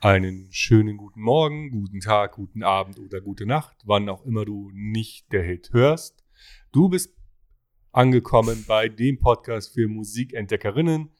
[0.00, 4.70] Einen schönen guten Morgen, guten Tag, guten Abend oder gute Nacht, wann auch immer du
[4.72, 6.24] nicht der Hit hörst.
[6.70, 7.16] Du bist
[7.90, 11.10] angekommen bei dem Podcast für Musikentdeckerinnen.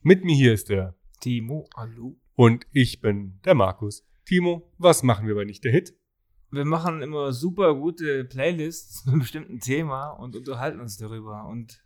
[0.00, 2.18] Mit mir hier ist der Timo, hallo.
[2.34, 4.02] und ich bin der Markus.
[4.24, 5.94] Timo, was machen wir bei nicht der Hit?
[6.50, 11.46] Wir machen immer super gute Playlists zu einem bestimmten Thema und unterhalten uns darüber.
[11.48, 11.84] Und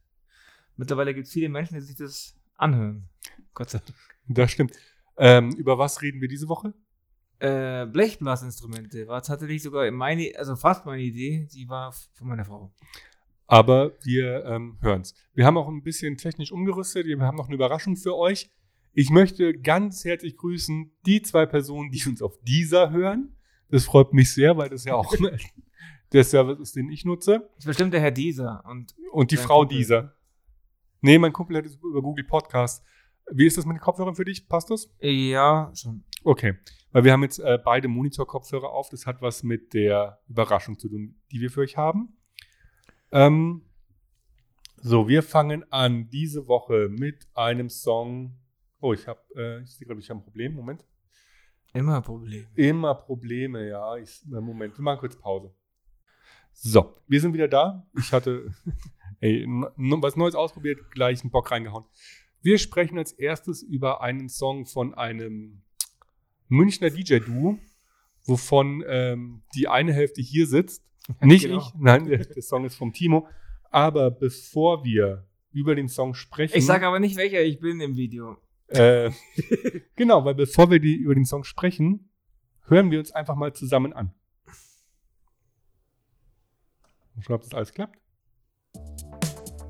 [0.77, 3.09] mittlerweile gibt es viele Menschen, die sich das anhören.
[3.53, 3.99] Gott sei Dank.
[4.29, 4.79] Das stimmt.
[5.19, 6.75] Ähm, über was reden wir diese Woche?
[7.39, 12.73] Äh, Blechblasinstrumente war tatsächlich sogar meine, also fast meine Idee, die war von meiner Frau.
[13.47, 15.15] Aber wir ähm, hören es.
[15.35, 17.07] Wir haben auch ein bisschen technisch umgerüstet.
[17.07, 18.51] Wir haben noch eine Überraschung für euch.
[18.93, 23.37] Ich möchte ganz herzlich grüßen die zwei Personen, die uns auf dieser hören.
[23.69, 25.15] Das freut mich sehr, weil das ja auch
[26.13, 27.41] der Service ist, den ich nutze.
[27.55, 28.65] Das ist bestimmt der Herr Dieser.
[28.65, 29.77] Und Und die Frau Kumpel.
[29.77, 30.17] dieser.
[31.03, 32.85] Nee, mein Kumpel hat es über Google Podcast.
[33.33, 34.49] Wie ist das mit den Kopfhörern für dich?
[34.49, 34.91] Passt das?
[35.01, 36.05] ja, schon.
[36.25, 36.57] Okay.
[36.93, 38.89] Weil wir haben jetzt äh, beide Monitor-Kopfhörer auf.
[38.89, 42.17] Das hat was mit der Überraschung zu tun, die wir für euch haben.
[43.13, 43.63] Ähm,
[44.77, 48.39] so, wir fangen an diese Woche mit einem Song.
[48.81, 50.55] Oh, ich habe, äh, ich sehe gerade, ich habe ein Problem.
[50.55, 50.85] Moment.
[51.73, 52.47] Immer ein Problem.
[52.55, 53.97] Immer Probleme, ja.
[53.97, 55.53] Ich, äh, Moment, wir machen kurz Pause.
[56.53, 57.87] So, wir sind wieder da.
[57.99, 58.55] Ich hatte
[59.21, 61.85] ey, was Neues ausprobiert, gleich einen Bock reingehauen.
[62.43, 65.63] Wir sprechen als erstes über einen Song von einem
[66.49, 67.59] Münchner DJ-Duo,
[68.25, 70.85] wovon ähm, die eine Hälfte hier sitzt.
[71.21, 71.59] Nicht Genau.
[71.59, 73.29] ich, nein, der, der Song ist vom Timo.
[73.71, 76.57] Aber bevor wir über den Song sprechen.
[76.57, 78.37] Ich sage aber nicht, welcher ich bin im Video.
[78.69, 79.11] Äh,
[79.97, 82.11] genau, weil bevor wir die, über den Song sprechen,
[82.67, 84.13] hören wir uns einfach mal zusammen an.
[87.21, 87.99] Schauen, ob das alles klappt.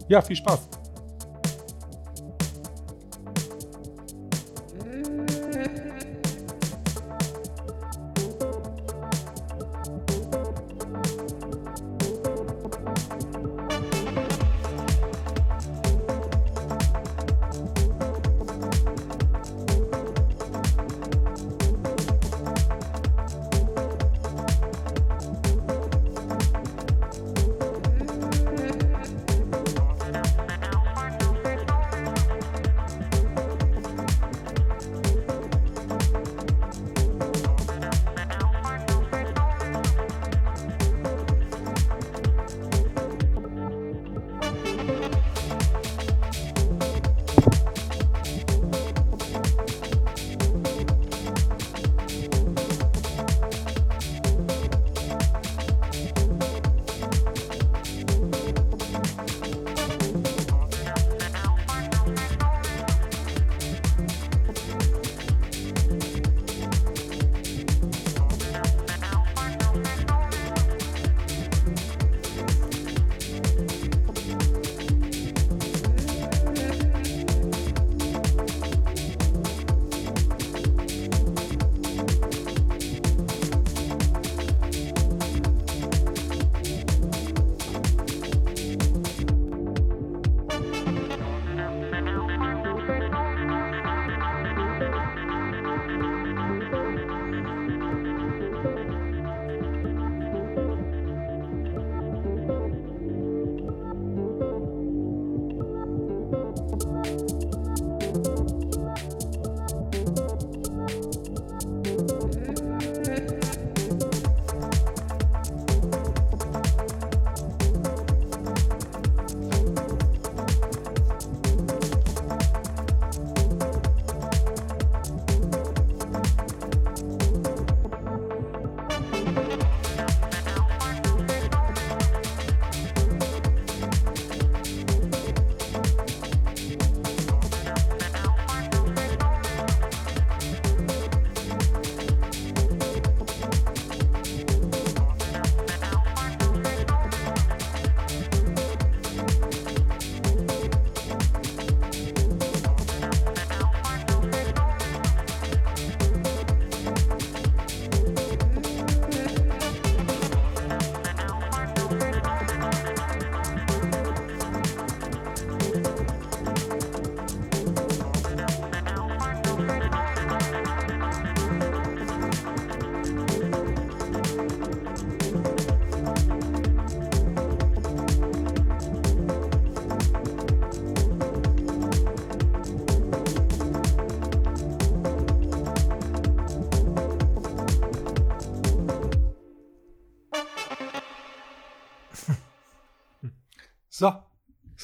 [0.08, 0.68] Ja, viel Spaß.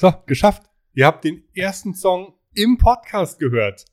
[0.03, 0.63] So, geschafft.
[0.95, 3.85] Ihr habt den ersten Song im Podcast gehört.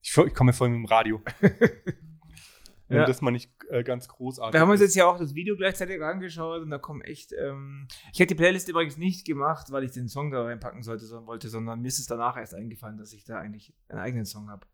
[0.00, 1.20] Ich, ich komme vorhin mit dem Radio.
[2.88, 3.04] Wenn Ja.
[3.04, 6.00] das mal nicht äh, ganz großartig Wir haben uns jetzt ja auch das Video gleichzeitig
[6.00, 7.32] angeschaut und da kommen echt.
[7.32, 11.04] Ähm, ich hätte die Playlist übrigens nicht gemacht, weil ich den Song da reinpacken sollte,
[11.04, 14.24] sondern wollte, sondern mir ist es danach erst eingefallen, dass ich da eigentlich einen eigenen
[14.24, 14.68] Song habe.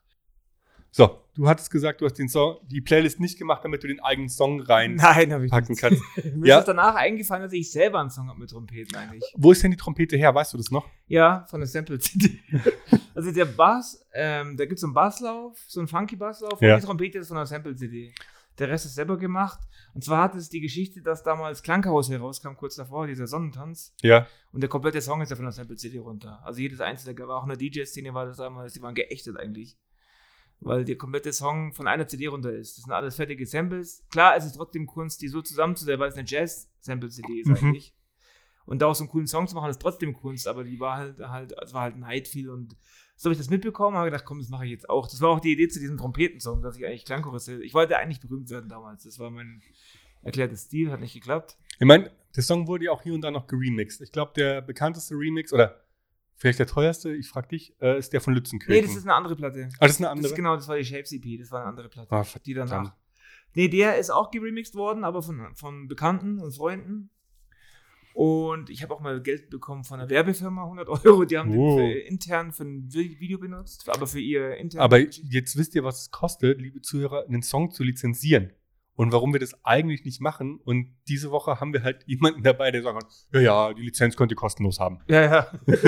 [0.95, 3.99] So, du hattest gesagt, du hast den Song, die Playlist nicht gemacht, damit du den
[4.01, 5.81] eigenen Song reinpacken Nein, habe ich nicht.
[5.81, 6.03] kannst.
[6.37, 6.57] Mir Ja.
[6.57, 9.25] ist es danach eingefallen, dass ich selber einen Song habe mit Trompeten eigentlich.
[9.35, 10.35] Wo ist denn die Trompete her?
[10.35, 10.87] Weißt du das noch?
[11.07, 12.39] Ja, von der Sample CD.
[13.15, 16.75] also der Bass, ähm, da gibt es so einen Basslauf, so einen funky Basslauf Ja.
[16.75, 18.15] und die Trompete ist von der Sample CD.
[18.59, 19.61] Der Rest ist selber gemacht.
[19.95, 23.95] Und zwar hat es die Geschichte, dass damals Klanghaus herauskam, kurz davor, dieser Sonnentanz.
[24.03, 24.27] Ja.
[24.53, 26.39] Und der komplette Song ist ja von der Sample CD runter.
[26.45, 29.79] Also jedes einzelne, war auch in der DJ-Szene war das damals, die waren geächtet eigentlich.
[30.65, 32.77] Weil der komplette Song von einer CD runter ist.
[32.79, 34.05] Das sind alles fertige Samples.
[34.11, 37.55] Klar, es ist trotzdem Kunst, die so zusammenzusetzen, weil es eine Jazz-Sample-CD ist Mhm.
[37.57, 37.95] eigentlich.
[38.65, 40.97] Und da auch so einen coolen Song zu machen, ist trotzdem Kunst, aber die war
[40.97, 42.77] halt, halt, es war halt ein Hyde-Feel und
[43.17, 45.09] so habe ich das mitbekommen, habe gedacht, komm, das mache ich jetzt auch.
[45.09, 48.21] Das war auch die Idee zu diesem Trompetensong, dass ich eigentlich Klangchoriste, ich wollte eigentlich
[48.21, 49.03] berühmt werden damals.
[49.05, 49.63] Das war mein
[50.23, 51.57] erklärtes Stil, hat nicht geklappt.
[51.81, 54.01] Ich meine, der Song wurde ja auch hier und da noch geremixed.
[54.01, 55.81] Ich glaube, der bekannteste Remix oder
[56.37, 58.75] vielleicht der teuerste, ich frag dich, äh, ist der von Lützenkirchen.
[58.75, 59.69] Nee, das ist eine andere Platte.
[59.79, 60.27] ah, das ist eine Das andere.
[60.29, 62.13] ist genau, das war die Shapes EP, das war eine andere Platte.
[62.13, 62.95] Ah, die danach.
[63.55, 67.11] Nee, der ist auch geremixed worden, aber von, von Bekannten und Freunden.
[68.15, 71.25] Und ich habe auch mal Geld bekommen von einer Werbefirma, 100 Euro.
[71.25, 71.79] Die haben Wow.
[71.79, 74.83] den für, intern für ein Vi- Video benutzt, aber für ihr intern.
[74.83, 78.53] Aber jetzt wisst ihr, was es kostet, liebe Zuhörer, einen Song zu lizenzieren.
[78.95, 80.61] Und warum wir das eigentlich nicht machen.
[80.65, 84.33] Und diese Woche haben wir halt jemanden dabei, der sagt, ja, ja, die Lizenz könnt
[84.33, 85.01] ihr kostenlos haben.
[85.09, 85.53] Ja, ja.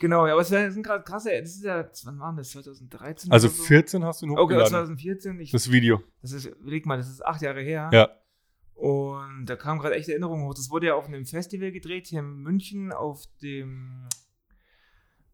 [0.00, 2.50] genau, ja, aber es sind gerade krasse, das ist ja, wann war das?
[2.50, 3.32] 2013?
[3.32, 3.62] Also so?
[3.62, 4.70] 14 hast du ihn Okay, hochgeladen.
[4.70, 5.40] 2014.
[5.40, 6.02] Ich, das Video.
[6.20, 7.90] das ist, überleg mal, das ist acht Jahre her.
[7.92, 8.10] Ja.
[8.74, 10.54] Und da kam gerade echte Erinnerungen hoch.
[10.54, 14.08] Das wurde ja auf einem Festival gedreht, hier in München, auf dem,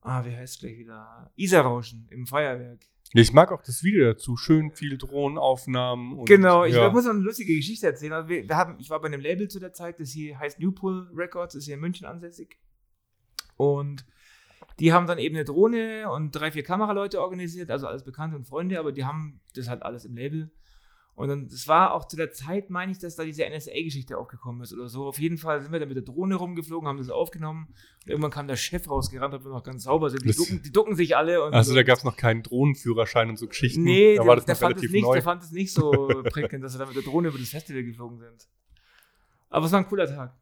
[0.03, 1.33] ah, wie heißt es gleich wieder?
[1.37, 2.81] Isarrauschen im Feuerwerk.
[3.13, 4.37] Ich mag auch das Video dazu.
[4.37, 6.13] Schön viele Drohnenaufnahmen.
[6.13, 6.91] Und, genau, ich ja.
[6.91, 8.13] muss noch eine lustige Geschichte erzählen.
[8.13, 10.61] Also wir, wir haben, ich war bei einem Label zu der Zeit, das hier heißt
[10.61, 12.59] Newpool Records, ist hier in München ansässig.
[13.57, 14.07] Und
[14.79, 18.47] die haben dann eben eine Drohne und drei, vier Kameraleute organisiert, also alles Bekannte und
[18.47, 20.51] Freunde, aber die haben das halt alles im Label.
[21.21, 24.63] Und dann, das war auch zu der Zeit, meine ich, dass da diese NSA-Geschichte aufgekommen
[24.63, 25.07] ist oder so.
[25.07, 27.67] Auf jeden Fall sind wir dann mit der Drohne rumgeflogen, haben das aufgenommen.
[28.05, 30.25] Und irgendwann kam der Chef rausgerannt, ob wir noch ganz sauber sind.
[30.25, 31.45] Die, ducken, die ducken sich alle.
[31.45, 31.77] Und Also so.
[31.77, 33.83] da gab es noch keinen Drohnenführerschein und so Geschichten.
[33.83, 35.13] Nee, da der, war das der, noch fand es relativ nicht, neu.
[35.13, 35.91] der fand es nicht so
[36.31, 38.49] prickelnd, dass wir da mit der Drohne über das Festival geflogen sind.
[39.51, 40.35] Aber es war ein cooler Tag.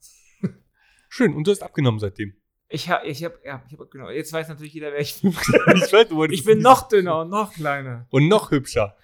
[1.08, 2.34] Schön, und du hast abgenommen seitdem.
[2.68, 4.10] Ich habe, ich habe, ja, ich habe, genau.
[4.10, 5.30] Jetzt weiß natürlich jeder, wer ich bin.
[5.30, 8.06] ich weiß, bin noch dünner und noch kleiner.
[8.10, 8.96] Und noch hübscher.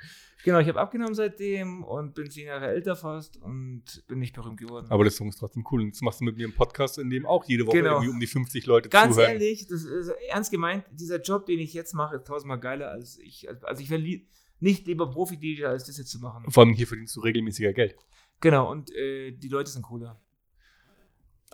[0.45, 4.59] Genau, ich habe abgenommen seitdem und bin zehn Jahre älter fast und bin nicht berühmt
[4.61, 4.87] geworden.
[4.91, 5.83] Aber der Song ist trotzdem cool.
[5.83, 7.95] Und das machst du mit mir im Podcast, in dem auch jede Woche Genau.
[7.95, 9.33] irgendwie um die 50 Leute Ganz zuhören.
[9.33, 13.19] ehrlich, das ist ernst gemeint, dieser Job, den ich jetzt mache, ist tausendmal geiler als
[13.19, 13.49] ich.
[13.65, 14.03] Also ich wäre
[14.61, 16.51] nicht lieber Profi-DJ, als das jetzt zu machen.
[16.51, 17.97] Vor allem hier verdienst du regelmäßiger Geld.
[18.41, 20.21] Genau, und äh, die Leute sind cooler.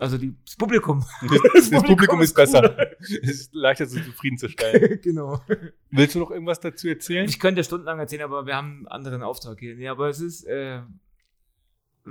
[0.01, 1.05] Also die, das Publikum.
[1.53, 2.75] Das, das Publikum ist besser.
[2.99, 4.99] Es ist leichter zu zufriedenzustellen.
[4.99, 5.39] genau.
[5.91, 7.29] Willst du noch irgendwas dazu erzählen?
[7.29, 9.75] Ich könnte stundenlang erzählen, aber wir haben einen anderen Auftrag hier.
[9.75, 10.79] Nee, aber es ist, äh,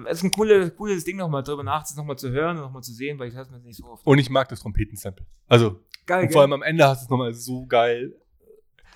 [0.04, 2.92] es ist ein cooles, cooles Ding, nochmal drüber nachzudenken, nochmal zu hören und nochmal zu
[2.92, 4.06] sehen, weil ich es mir nicht so oft.
[4.06, 5.26] Und ich mag das Trompetensample.
[5.48, 8.14] Also, Geil, und vor allem am Ende hast du es nochmal so geil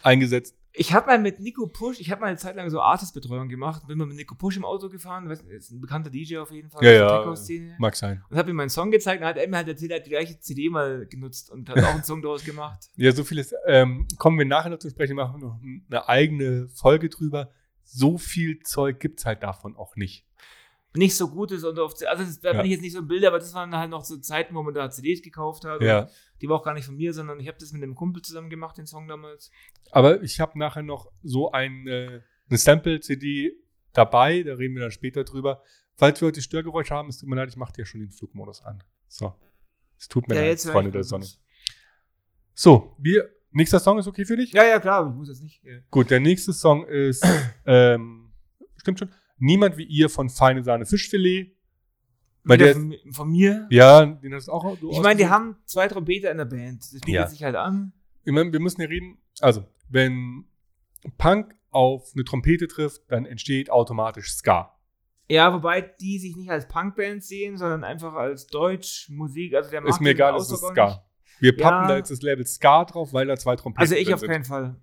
[0.04, 0.56] eingesetzt.
[0.76, 3.86] Ich habe mal mit Nico Push, ich habe mal eine Zeit lang so Artist-Betreuung gemacht,
[3.86, 6.68] bin mal mit Nico Push im Auto gefahren, nicht, ist ein bekannter DJ auf jeden
[6.68, 7.34] Fall, Ja, ja.
[7.78, 8.24] Mag sein.
[8.28, 10.10] Und habe ihm meinen Song gezeigt und hat er mir halt erzählt, er hat die
[10.10, 12.90] gleiche CD mal genutzt und hat auch einen Song daraus gemacht.
[12.96, 13.54] Ja, so vieles.
[13.66, 17.50] Ähm, kommen wir nachher noch zu sprechen, machen noch eine eigene Folge drüber.
[17.84, 20.26] So viel Zeug gibt es halt davon auch nicht.
[20.96, 22.56] Nicht so gut ist und auf, also das, da Ja.
[22.56, 24.62] bin ich jetzt nicht so im Bild, aber das waren halt noch so Zeiten, wo
[24.62, 25.82] man da CDs gekauft hat.
[25.82, 26.08] Ja.
[26.44, 28.50] Die war auch gar nicht von mir, sondern ich habe das mit einem Kumpel zusammen
[28.50, 29.50] gemacht, den Song damals.
[29.92, 32.20] Aber ich habe nachher noch so ein, äh,
[32.50, 33.56] eine Sample-CD
[33.94, 35.62] dabei, da reden wir dann später drüber.
[35.94, 38.60] Falls wir heute Störgeräusche haben, es tut mir leid, ich mache dir schon den Flugmodus
[38.60, 38.84] an.
[39.08, 39.32] So.
[39.98, 41.02] Es tut mir leid, höre Freunde der.
[41.02, 41.24] Sonne.
[42.52, 44.52] So, wir, nächster Song ist okay für dich?
[44.52, 45.64] Ja, ja, klar, ich muss jetzt nicht.
[45.64, 45.78] Ja.
[45.90, 47.26] Gut, der nächste Song ist,
[47.64, 48.34] ähm,
[48.76, 49.08] stimmt schon,
[49.38, 51.56] Niemand wie ihr von Feine Sahne Fischfilet.
[52.44, 53.66] Bei der, von, von mir.
[53.70, 56.80] ja, den hast du auch Ich meine, die haben zwei Trompeter in der Band.
[56.82, 57.26] Das bietet Ja.
[57.26, 57.92] sich halt an.
[58.24, 59.18] Ich meine, wir müssen ja reden.
[59.40, 60.44] Also, wenn
[61.18, 64.70] Punk auf eine Trompete trifft, dann entsteht automatisch Ska.
[65.28, 69.54] Ja, wobei die sich nicht als Punkband sehen, sondern einfach als Deutschmusik.
[69.54, 71.02] Also der Ist mir egal, es ist Ska.
[71.40, 71.88] Wir pappen Ja.
[71.88, 74.28] da jetzt das Label Ska drauf, weil da zwei Trompeten Also ich auf sind.
[74.30, 74.76] keinen Fall.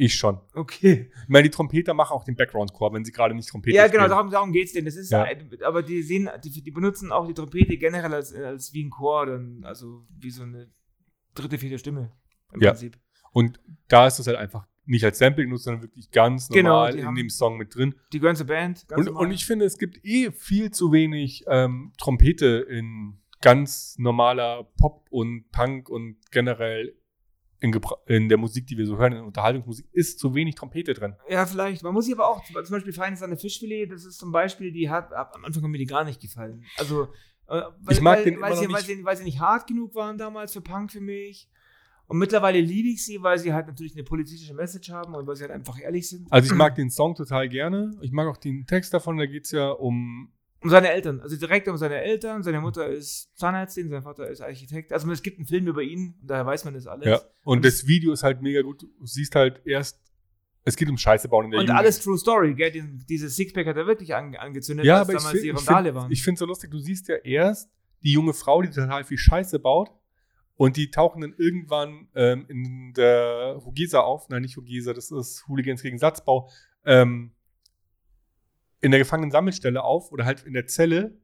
[0.00, 0.38] Ich schon.
[0.54, 1.10] Okay.
[1.24, 4.04] Ich meine, die Trompeter machen auch den Background-Chor, wenn sie gerade nicht Trompete Ja, genau,
[4.04, 4.10] spielen.
[4.10, 4.84] darum, darum geht es denen.
[4.86, 5.26] Das ist Ja.
[5.66, 9.26] aber die sehen, die, die benutzen auch die Trompete generell als, als wie ein Chor,
[9.26, 10.70] dann, also wie so eine
[11.34, 12.12] dritte, vierte Stimme
[12.52, 12.70] im Ja.
[12.70, 12.96] Prinzip.
[13.32, 16.92] Und da ist das halt einfach nicht als Sample genutzt, sondern wirklich ganz Genau, normal
[16.92, 17.96] die in dem Song mit drin.
[18.12, 18.86] Die zur Band.
[18.86, 23.96] ganz Und, und ich finde, es gibt eh viel zu wenig ähm, Trompete in ganz
[23.98, 26.94] normaler Pop und Punk und generell
[27.60, 30.94] in, Gebra- in der Musik, die wir so hören, in Unterhaltungsmusik, ist zu wenig Trompete
[30.94, 31.14] drin.
[31.28, 31.82] Ja, vielleicht.
[31.82, 34.70] Man muss sich aber auch, zum Beispiel Feines an der Fischfilet, das ist zum Beispiel,
[34.72, 36.64] die hat, ab, am Anfang mir die gar nicht gefallen.
[36.76, 37.04] Also,
[37.48, 38.86] äh, weil, Ich mag weil, den immer weil, noch sie, weil, nicht.
[38.86, 41.48] sie, weil sie nicht hart genug waren damals für Punk für mich.
[42.06, 45.36] Und mittlerweile liebe ich sie, weil sie halt natürlich eine politische Message haben und weil
[45.36, 46.26] sie halt einfach ehrlich sind.
[46.32, 47.90] Also ich mag den Song total gerne.
[48.00, 50.32] Ich mag auch den Text davon, da geht es ja um.
[50.60, 52.42] Um seine Eltern, also direkt um seine Eltern.
[52.42, 54.92] Seine Mutter ist Zahnärztin, sein Vater ist Architekt.
[54.92, 57.06] Also es gibt einen Film über ihn, und daher weiß man das alles.
[57.06, 57.16] Ja.
[57.44, 58.82] Und Und das Video ist halt mega gut.
[58.82, 60.00] Du siehst halt erst,
[60.64, 61.78] es geht um Scheiße bauen in der Und Jugend.
[61.78, 62.72] alles True Story, gell?
[62.72, 65.84] Diesen, dieses Sixpack hat er wirklich an, angezündet, Ja, als aber ich damals die Randale
[65.90, 66.12] find, waren.
[66.12, 67.70] ich finde so lustig, du siehst ja erst
[68.02, 69.90] die junge Frau, die total viel Scheiße baut
[70.56, 74.28] und die tauchen dann irgendwann ähm, in der Hugesa auf.
[74.28, 76.50] Nein, nicht Hugesa, das ist Hooligans gegen Satzbau.
[76.84, 77.32] Ähm,
[78.80, 81.20] in der Gefangenen-Sammelstelle auf oder halt in der Zelle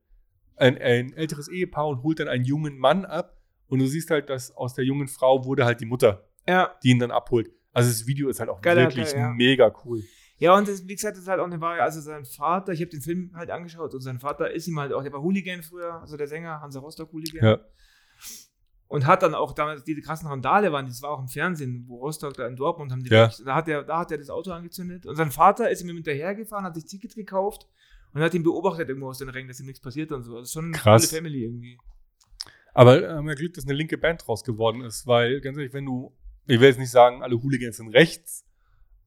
[0.56, 4.30] ein, ein älteres Ehepaar und holt dann einen jungen Mann ab und du siehst halt,
[4.30, 6.74] dass aus der jungen Frau wurde halt die Mutter, ja.
[6.82, 7.50] die ihn dann abholt.
[7.72, 9.30] Also das Video ist halt auch Geiler, wirklich geil, ja.
[9.30, 10.02] mega cool.
[10.36, 11.80] Ja, und das, wie gesagt, das ist halt auch eine Wahrheit.
[11.80, 14.92] Also sein Vater, ich habe den Film halt angeschaut und sein Vater ist ihm halt
[14.92, 17.44] auch, der war Hooligan früher, also der Sänger, Hansa Rostock Hooligan.
[17.44, 17.60] Ja.
[18.86, 21.96] Und hat dann auch damals diese krassen Randale waren, das war auch im Fernsehen, wo
[21.98, 23.28] Rostock da in Dortmund haben die Ja.
[23.28, 25.88] wirklich- da hat er da hat er das Auto angezündet und sein Vater ist ihm
[25.88, 27.66] hinterhergefahren, hat sich Tickets gekauft
[28.12, 30.36] und hat ihn beobachtet irgendwo aus den Rängen, dass ihm nichts passiert und so.
[30.38, 31.08] Das ist schon eine Krass.
[31.10, 31.78] coole Family irgendwie.
[32.74, 35.72] Aber äh, haben wir Glück, dass eine linke Band draus geworden ist, weil ganz ehrlich,
[35.72, 36.12] wenn du,
[36.46, 38.44] ich will jetzt nicht sagen, alle Hooligans sind rechts,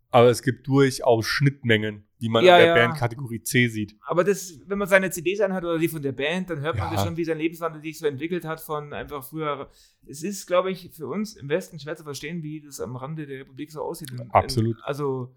[0.10, 2.88] aber es gibt durchaus Schnittmengen, die man Ja, in der ja.
[2.88, 3.96] Band Kategorie C sieht.
[4.02, 6.90] Aber das, wenn man seine CDs anhört oder die von der Band, dann hört man
[6.90, 6.96] Ja.
[6.96, 9.70] das schon, wie sein Lebenswandel sich so entwickelt hat von einfach früher.
[10.06, 13.28] Es ist, glaube ich, für uns im Westen schwer zu verstehen, wie das am Rande
[13.28, 14.12] der Republik so aussieht.
[14.30, 14.78] Absolut.
[14.78, 15.36] In, also,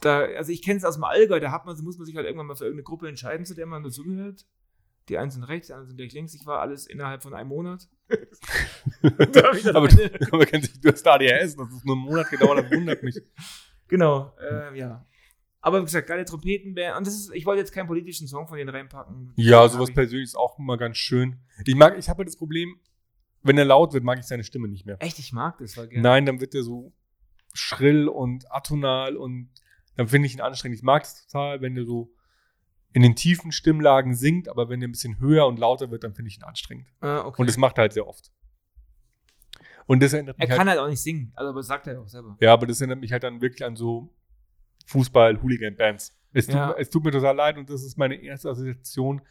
[0.00, 2.26] da, also ich kenne es aus dem Allgäu, da hat man, muss man sich halt
[2.26, 4.44] irgendwann mal für irgendeine Gruppe entscheiden, zu der man dazugehört.
[5.08, 6.34] Die einen sind rechts, die anderen sind gleich links.
[6.34, 7.88] Ich war alles innerhalb von einem Monat.
[9.02, 13.02] Aber, du, aber ehrlich, du hast ADHS, das ist nur einen Monat gedauert, das wundert
[13.02, 13.20] mich.
[13.88, 15.06] Genau, äh, ja.
[15.66, 16.96] Aber wie gesagt, geile Trompetenband.
[16.96, 19.32] Und das ist, ich wollte jetzt keinen politischen Song von denen reinpacken.
[19.34, 21.40] Ja, Hab sowas ich- persönlich ist auch immer ganz schön.
[21.64, 22.78] Ich mag, ich habe halt das Problem,
[23.42, 24.96] wenn er laut wird, mag ich seine Stimme nicht mehr.
[25.00, 26.02] Echt, ich mag das, war gerne.
[26.02, 26.92] Nein, dann wird er so
[27.52, 29.50] schrill und atonal und
[29.96, 30.78] dann finde ich ihn anstrengend.
[30.78, 32.12] Ich mag es total, wenn er so
[32.92, 36.14] in den tiefen Stimmlagen singt, aber wenn er ein bisschen höher und lauter wird, dann
[36.14, 36.86] finde ich ihn anstrengend.
[37.00, 37.40] Ah, okay.
[37.42, 38.30] Und das macht er halt sehr oft.
[39.86, 41.88] Und das erinnert er mich kann halt, halt auch nicht singen, also aber das sagt
[41.88, 42.36] er auch selber.
[42.40, 44.12] ja, aber das erinnert mich halt dann wirklich an so
[44.86, 46.16] Fußball-Hooligan-Bands.
[46.32, 46.72] Es, Ja.
[46.78, 49.22] es tut mir total leid und das ist meine erste Assoziation,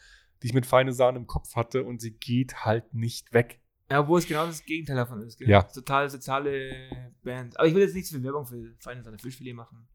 [0.42, 3.60] die ich mit Feine Sahne im Kopf hatte und sie geht halt nicht weg.
[3.90, 5.38] Ja, wo es genau das Gegenteil davon ist.
[5.38, 5.48] Gell?
[5.48, 5.62] Ja.
[5.62, 7.56] Total soziale Band.
[7.58, 9.86] Aber ich will jetzt nichts für Werbung für Feine Sahne Fischfilet machen.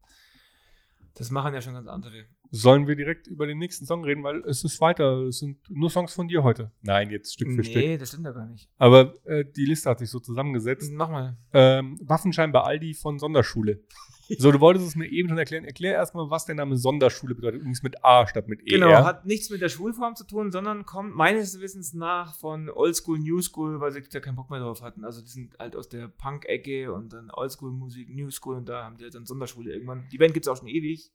[1.14, 2.24] Das machen ja schon ganz andere.
[2.54, 5.22] Sollen wir direkt über den nächsten Song reden, weil es ist weiter.
[5.22, 6.70] Es sind nur Songs von dir heute.
[6.82, 7.82] Nein, jetzt Stück für Stück.
[7.82, 8.68] nee, das stimmt ja gar nicht.
[8.76, 10.92] Aber äh, die Liste hat sich so zusammengesetzt.
[10.92, 11.38] Mach mal.
[11.54, 13.80] Ähm, Waffenschein bei Aldi von Sonderschule.
[14.38, 15.64] So, du wolltest es mir eben schon erklären.
[15.64, 17.60] Erklär erstmal, was der Name Sonderschule bedeutet.
[17.60, 18.70] Übrigens mit A statt mit E.
[18.70, 23.18] Genau, hat nichts mit der Schulform zu tun, sondern kommt meines Wissens nach von Oldschool,
[23.18, 25.04] New School, weil sie da keinen Bock mehr drauf hatten.
[25.04, 28.96] Also die sind halt aus der Punk-Ecke und dann Oldschool-Musik, New School und da haben
[28.96, 30.08] die halt dann Sonderschule irgendwann.
[30.12, 31.10] Die Band gibt es auch schon ewig.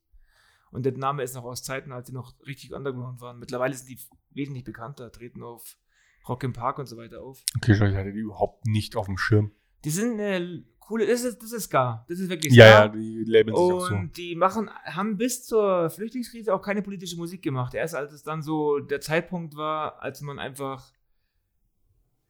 [0.72, 3.40] Und der Name ist noch aus Zeiten, als sie noch richtig underground waren.
[3.40, 4.00] Mittlerweile sind die
[4.32, 5.78] wesentlich bekannter, treten auf
[6.28, 7.44] Rock im Park und so weiter auf.
[7.56, 9.52] Okay, ich hatte die überhaupt nicht auf dem Schirm.
[9.86, 12.06] Die sind eine coole, das ist, das ist Ska.
[12.08, 12.80] Das ist wirklich Ja, Ska.
[12.86, 13.96] ja, die labeln sich auch so.
[13.96, 17.74] Und die machen, haben bis zur Flüchtlingskrise auch keine politische Musik gemacht.
[17.74, 20.92] Erst als es dann so der Zeitpunkt war, als man einfach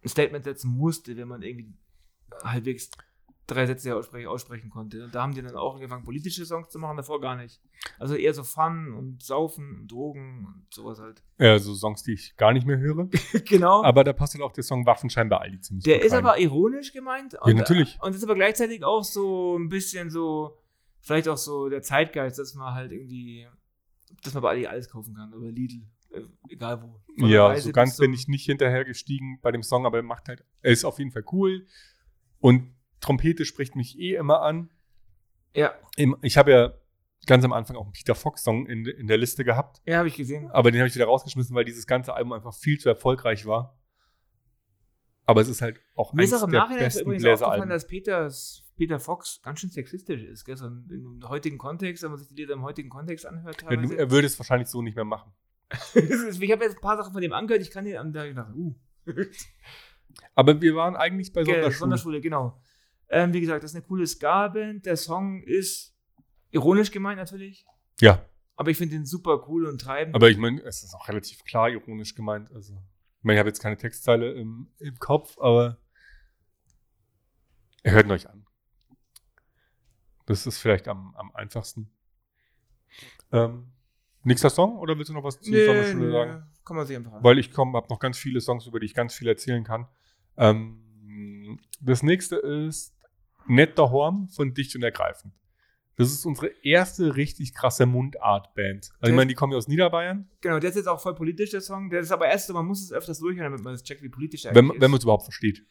[0.04, 1.74] ein Statement setzen musste, wenn man irgendwie
[2.44, 2.92] halbwegs
[3.48, 5.06] drei Sätze aussprechen, aussprechen konnte.
[5.06, 7.62] Und da haben die dann auch angefangen, politische Songs zu machen, davor gar nicht.
[7.98, 11.24] Also eher so Fun und Saufen und Drogen und sowas halt.
[11.40, 13.10] Ja, so Songs, die ich gar nicht mehr höre.
[13.46, 13.84] genau.
[13.84, 16.26] Aber da passt halt auch der Song Waffenschein bei Aldi ziemlich Der ist rein.
[16.26, 17.34] aber ironisch gemeint.
[17.34, 17.98] Ja, natürlich.
[18.02, 20.58] Und ist aber gleichzeitig auch so ein bisschen so,
[21.00, 23.48] vielleicht auch so der Zeitgeist, dass man halt irgendwie,
[24.24, 25.34] dass man bei Aldi alles kaufen kann.
[25.34, 27.00] Oder Lidl, äh, egal wo.
[27.26, 30.28] Ja, Reise so ganz bin ich nicht hinterher gestiegen bei dem Song, aber er macht
[30.28, 31.66] halt, er ist auf jeden Fall cool.
[32.40, 34.70] Und Trompete spricht mich eh immer an.
[35.56, 35.74] Ja,
[36.22, 36.74] Ich habe ja
[37.26, 40.16] ganz am Anfang auch einen Peter Fox-Song in, in der Liste gehabt, ja, habe ich
[40.16, 40.50] gesehen.
[40.52, 43.78] aber den habe ich wieder rausgeschmissen, weil dieses ganze Album einfach viel zu erfolgreich war.
[45.26, 47.70] Aber es ist halt auch Mir ist eins auch im der Nachhinein besten übrigens aufgefallen,
[47.70, 50.46] dass Peters Peter Fox ganz schön sexistisch ist.
[50.46, 50.56] Gell?
[50.56, 53.62] So im heutigen Kontext, wenn man sich die Lieder im heutigen Kontext anhört.
[53.64, 53.98] Er, teilweise.
[53.98, 55.34] er würde es wahrscheinlich so nicht mehr machen.
[55.96, 58.54] ich habe jetzt ein paar Sachen von dem angehört, ich kann da hab ich gedacht,
[58.56, 58.76] uh.
[60.36, 61.74] Aber wir waren eigentlich bei Sonderschule.
[61.74, 62.62] Sonderschule, genau.
[63.10, 64.86] Ähm, wie gesagt, das ist eine coole Ska-Band.
[64.86, 65.96] Der Song ist
[66.52, 67.66] ironisch gemeint natürlich,
[68.02, 70.16] Ja, aber ich finde ihn super cool und treibend.
[70.16, 72.52] aber ich meine, es ist auch relativ klar ironisch gemeint.
[72.52, 75.78] Also, ich meine, ich habe jetzt keine Textzeile im, im Kopf, aber
[77.84, 78.46] hört ihn euch an.
[80.26, 81.90] Das ist vielleicht am, am einfachsten.
[83.32, 83.72] Ähm,
[84.24, 86.44] nächster Song oder willst du noch was zu Sonderschule sagen?
[86.66, 87.24] kann man sich einfach an.
[87.24, 89.88] Weil ich komme, habe noch ganz viele Songs, über die ich ganz viel erzählen kann.
[90.36, 92.97] Ähm, das nächste ist
[93.48, 95.34] Netter Horn von Dicht und Ergreifend.
[95.96, 98.90] Das ist unsere erste richtig krasse Mundart-Band.
[99.00, 100.30] Also ich meine, die kommen ja aus Niederbayern.
[100.42, 101.90] Genau, der ist jetzt auch voll politisch, der Song.
[101.90, 104.10] Der ist aber erst so, man muss es öfters durchhören, damit man das checkt, wie
[104.10, 105.02] politisch Wenn, eigentlich wenn man ist.
[105.02, 105.66] es überhaupt versteht.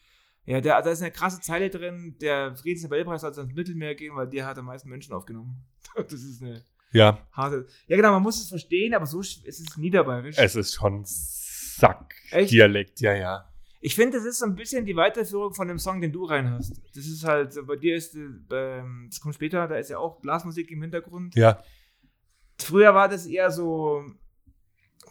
[0.44, 4.28] Ja, der, da ist eine krasse Zeile drin, der Friedensnobelpreis soll ans Mittelmeer gehen, weil
[4.28, 5.64] der hat am meisten Menschen aufgenommen.
[5.96, 7.66] Das ist eine Ja, harte.
[7.86, 10.36] Ja, genau, man muss es verstehen, aber so sch- es ist niederbayerisch.
[10.38, 12.14] es ist schon Sack.
[12.32, 12.50] Echt?
[12.52, 13.48] Dialekt, ja, ja.
[13.86, 16.50] Ich finde, das ist so ein bisschen die Weiterführung von dem Song, den du rein
[16.50, 16.72] hast.
[16.92, 19.98] Das ist halt, so, bei dir ist, äh, ähm, das kommt später, da ist ja
[19.98, 21.36] auch Blasmusik im Hintergrund.
[21.36, 21.62] Ja,
[22.58, 24.04] Früher war das eher so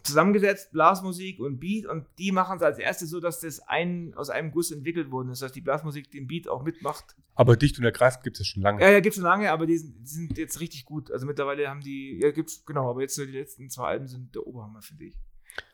[0.02, 4.28] zusammengesetzt, Blasmusik und Beat und die machen es als erstes so, dass das ein, aus
[4.28, 7.16] einem Guss entwickelt worden ist, dass die Blasmusik den Beat auch mitmacht.
[7.34, 8.82] aber Dicht und Ergreifend gibt es schon lange.
[8.82, 11.10] Ja, ja, gibt's schon lange, aber die sind, die sind jetzt richtig gut.
[11.10, 14.34] Also mittlerweile haben die, ja, gibt's, genau, aber jetzt so die letzten zwei Alben sind
[14.34, 15.16] der Oberhammer, finde ich.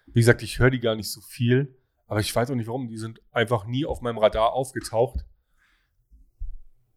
[0.07, 1.75] Wie gesagt, ich höre die gar nicht so viel,
[2.13, 2.89] aber ich weiß auch nicht warum.
[2.89, 5.25] Die sind einfach nie auf meinem Radar aufgetaucht.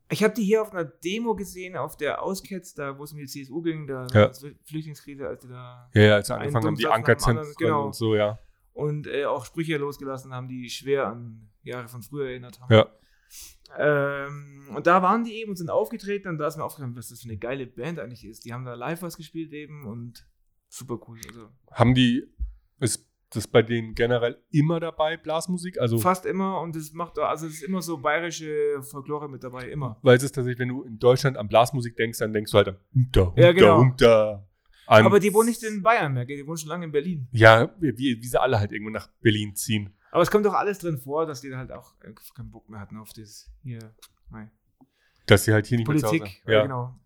[0.10, 3.20] Ich habe die hier auf einer Demo gesehen, auf der Ausketz, da wo es um
[3.20, 4.30] die CSU ging, da Ja.
[4.66, 7.86] Flüchtlingskrise, als die da Ja, ja, als sie angefangen haben, die Ankerzentren genau.
[7.86, 8.40] und so, ja.
[8.74, 12.74] und äh, auch Sprüche losgelassen haben, die schwer an Jahre von früher erinnert haben.
[12.74, 12.88] Ja.
[13.78, 17.08] Ähm, und da waren die eben und sind aufgetreten und da ist mir aufgefallen, was
[17.08, 18.44] das für eine geile Band eigentlich ist.
[18.44, 20.28] Die haben da live was gespielt eben und
[20.68, 21.22] super cool.
[21.26, 22.28] Also Haben die,
[22.82, 25.80] ist das bei denen generell immer dabei, Blasmusik?
[25.80, 29.70] Also, fast immer und es macht, also es ist immer so bayerische Folklore mit dabei,
[29.70, 29.98] immer.
[30.02, 32.68] weil es ist tatsächlich, wenn du in Deutschland an Blasmusik denkst, dann denkst du halt
[32.70, 33.78] an Humta, Humta, Ja, genau.
[33.80, 34.48] Humta.
[34.88, 37.28] An, Aber die wohnen nicht in Bayern mehr, die wohnen schon lange in Berlin.
[37.32, 39.94] Ja, wie, wie sie alle halt irgendwo nach Berlin ziehen.
[40.12, 42.70] Aber es kommt doch alles drin vor, dass die da halt auch äh, keinen Bock
[42.70, 43.80] mehr hatten auf das hier.
[44.30, 44.52] Nein.
[45.26, 46.62] Dass sie halt hier nicht mehr zu Hause Politik, ja.
[46.62, 47.00] Genau.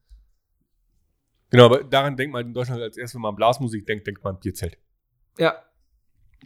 [1.50, 4.24] Genau, aber daran denkt man in Deutschland als erstes, wenn man an Blasmusik denkt, denkt
[4.24, 4.78] man an Bierzelt.
[5.38, 5.56] Ja,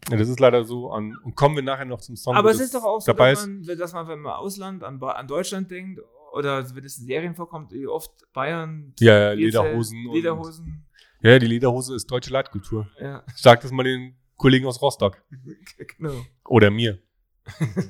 [0.09, 0.91] Ja, das ist leider so.
[0.91, 2.35] An, und kommen wir nachher noch zum Song.
[2.35, 5.27] aber es ist doch auch so, dass man, dass man, wenn man Ausland an, an
[5.27, 6.01] Deutschland denkt,
[6.33, 10.07] oder wenn es in Serien vorkommt, wie oft Bayern, Ja, ja, Lederhosen.
[10.07, 10.85] und- Lederhosen,
[11.21, 12.87] Ja, die Lederhose ist deutsche Leitkultur.
[12.99, 15.21] ja, Sag das mal den Kollegen aus Rostock.
[15.97, 16.25] genau.
[16.45, 16.99] Oder mir.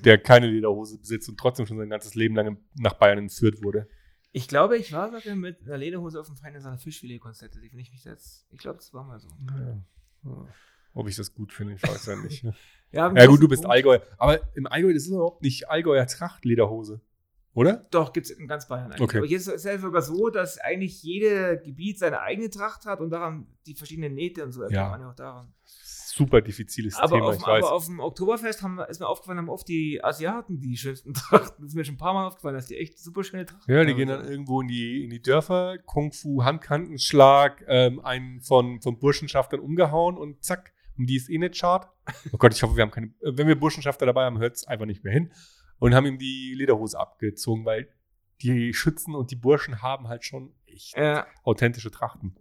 [0.03, 3.87] der keine Lederhose besitzt und trotzdem schon sein ganzes Leben lang nach Bayern entführt wurde.
[4.31, 7.55] Ich glaube, ich war sogar mit einer Lederhose auf dem Feine seiner Fischfilet-Konzert.
[7.55, 9.29] Wenn ich mich jetzt, ich glaube, das war mal so.
[10.93, 12.45] Ob ich das gut finde, ich weiß ja nicht.
[12.95, 13.97] Ja, ja gut, du bist Allgäu.
[14.19, 17.01] Aber im Allgäu, das ist überhaupt nicht Allgäuer Trachtlederhose.
[17.55, 17.87] Oder?
[17.89, 19.01] Doch, gibt es in ganz Bayern eigentlich.
[19.01, 19.17] Okay.
[19.17, 22.99] Aber jetzt ist es ja sogar so, dass eigentlich jede Gebiet seine eigene Tracht hat
[23.01, 24.89] und daran die verschiedenen Nähte und so erkennt Ja.
[24.91, 25.51] man ja auch daran.
[25.65, 27.63] Super diffiziles Aber Thema, auf, ich weiß.
[27.63, 31.13] aber auf dem Oktoberfest haben, wir- ist mir aufgefallen, haben oft die Asiaten die schönsten
[31.15, 31.63] Trachten.
[31.63, 33.83] Das ist mir schon ein paar Mal aufgefallen, dass die echt super schöne Trachten Ja,
[33.83, 33.97] die haben.
[33.97, 39.59] gehen dann irgendwo in die, in die Dörfer, Kung-Fu, Handkantenschlag, ähm, einen von, von Burschenschaftern
[39.61, 41.89] umgehauen und zack, und die ist eh nicht schad.
[42.31, 44.67] Oh Gott, ich hoffe, wir haben keine, äh, wenn wir Burschenschafter dabei haben, hört es
[44.67, 45.31] einfach nicht mehr hin.
[45.79, 47.89] Und haben ihm die Lederhose abgezogen, weil
[48.41, 52.35] die Schützen und die Burschen haben halt schon echt Ja, authentische Trachten.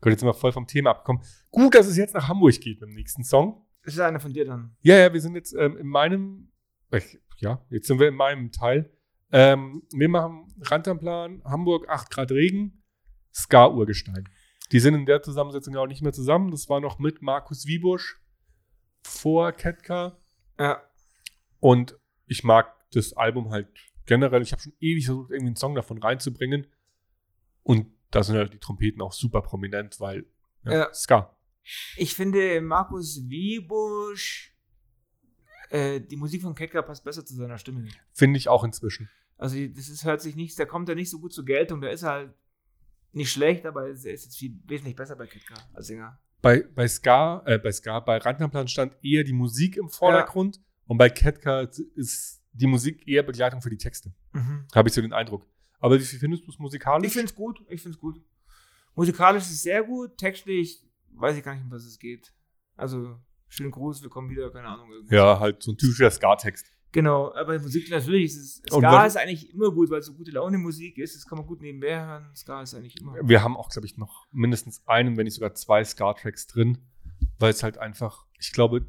[0.00, 1.22] Gott, jetzt sind wir voll vom Thema abgekommen.
[1.50, 3.66] Gut, dass es jetzt nach Hamburg geht mit dem nächsten Song.
[3.82, 4.76] das ist einer von dir dann.
[4.82, 6.52] Ja, ja, wir sind jetzt ähm, in meinem,
[6.92, 8.92] ich, ja, jetzt sind wir in meinem Teil.
[9.32, 12.82] Ähm, wir machen Rantanplan, Hamburg, 8 Grad Regen,
[13.34, 14.28] Ska-Urgestein.
[14.72, 16.50] Die sind in der Zusammensetzung ja auch nicht mehr zusammen.
[16.50, 18.20] Das war noch mit Markus Wiebusch
[19.04, 20.18] vor Ketka.
[20.58, 20.82] Ja.
[21.60, 23.68] Und ich mag das Album halt
[24.06, 24.42] generell.
[24.42, 26.66] Ich habe schon ewig versucht, irgendwie einen Song davon reinzubringen.
[27.62, 30.26] Und da sind halt die Trompeten auch super prominent, weil
[30.64, 30.94] ja, Ja.
[30.94, 31.36] Ska.
[31.96, 34.54] Ich finde, Markus Wiebusch,
[35.70, 37.88] äh, die Musik von Ketka passt besser zu seiner Stimme.
[38.12, 39.10] Finde ich auch inzwischen.
[39.36, 41.80] Also, das ist, hört sich nicht, der kommt ja nicht so gut zur Geltung.
[41.80, 42.32] Der ist halt
[43.16, 46.18] nicht schlecht, aber er ist jetzt viel, wesentlich besser bei Ketka als Sänger.
[46.42, 50.98] bei, bei Ska, äh, bei Ska, bei Rantanplan stand eher die Musik im Vordergrund und
[50.98, 51.62] bei Ketka
[51.94, 54.12] ist die Musik eher Begleitung für die Texte.
[54.74, 55.46] Habe ich so den Eindruck.
[55.78, 57.06] Aber wie viel findest du es musikalisch?
[57.06, 58.20] Ich finde es gut, ich finde es gut.
[58.94, 60.82] Musikalisch ist es sehr gut, textlich
[61.16, 62.32] weiß ich gar nicht, um was es geht.
[62.76, 64.90] Also, schönen Gruß, wir kommen wieder, keine Ahnung.
[64.90, 65.12] irgendwas.
[65.12, 66.70] ja, halt so ein typischer Ska-Text.
[66.96, 68.62] Genau, aber Musik natürlich ist es.
[68.72, 71.14] Ska ist eigentlich immer gut, weil es so gute Laune Musik ist.
[71.14, 72.30] Das kann man gut nebenher hören.
[72.34, 73.16] Ska ist eigentlich immer.
[73.22, 76.78] Wir haben auch, glaube ich, noch mindestens einen, wenn nicht sogar zwei Ska-Tracks drin,
[77.38, 78.86] weil es halt einfach, ich glaube,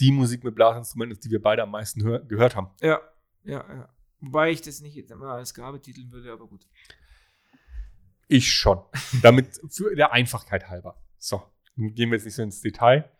[0.00, 2.70] die Musik mit Blasinstrumenten ist, die wir beide am meisten hör gehört haben.
[2.80, 3.02] Ja,
[3.42, 3.94] ja, ja.
[4.20, 6.66] Wobei ich das nicht jetzt immer als Ska betiteln würde, aber gut.
[8.26, 8.80] Ich schon.
[9.20, 10.98] Damit für der Einfachkeit halber.
[11.18, 11.42] So,
[11.76, 13.10] gehen wir jetzt nicht so ins Detail.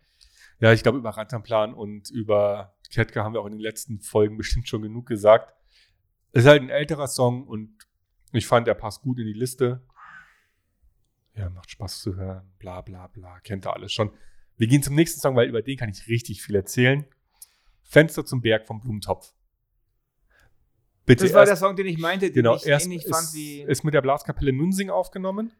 [0.59, 4.37] Ja, ich glaube, über Rantanplan und über Ketka haben wir auch in den letzten Folgen
[4.37, 5.53] bestimmt schon genug gesagt.
[6.31, 7.77] Es ist halt ein älterer Song und
[8.31, 9.81] ich fand, er passt gut in die Liste.
[11.35, 14.11] Ja, macht Spaß zu hören, bla bla bla, kennt ihr alles schon.
[14.57, 17.05] Wir gehen zum nächsten Song, weil über den kann ich richtig viel erzählen.
[17.83, 19.33] Fenster zum Berg vom Blumentopf.
[21.05, 23.13] Bitte Das war erst, der Song, den ich meinte, den genau, ich erst ähnlich ist,
[23.13, 23.61] fand wie.
[23.61, 25.51] ist mit der Blaskapelle Münsing aufgenommen.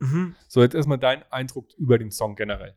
[0.00, 0.34] Mhm.
[0.48, 2.76] So, jetzt erstmal dein Eindruck über den Song generell.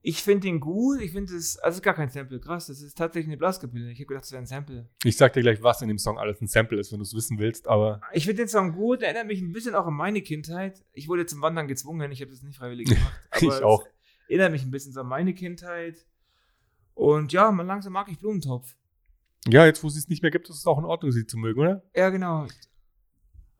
[0.00, 1.00] Ich finde ihn gut.
[1.00, 1.58] Ich finde es.
[1.58, 2.38] Also, es ist gar kein Sample.
[2.40, 3.90] Krass, das ist tatsächlich eine Blaskapelle.
[3.90, 4.88] Ich habe gedacht, das wäre ein Sample.
[5.04, 7.14] Ich sag dir gleich, was in dem Song alles ein Sample ist, wenn du es
[7.14, 9.02] wissen willst, aber Ich finde den Song gut.
[9.02, 10.84] Er erinnert mich ein bisschen auch an meine Kindheit.
[10.92, 12.10] Ich wurde zum Wandern gezwungen.
[12.12, 13.12] Ich habe das nicht freiwillig gemacht.
[13.40, 13.84] Ich es auch.
[14.28, 16.06] Erinnert mich ein bisschen so an meine Kindheit.
[16.94, 18.76] Und ja, mal langsam mag ich Blumentopf.
[19.46, 21.38] ja, jetzt wo es es nicht mehr gibt, ist es auch in Ordnung, sie zu
[21.38, 21.82] mögen, oder?
[21.94, 22.46] Ja, genau.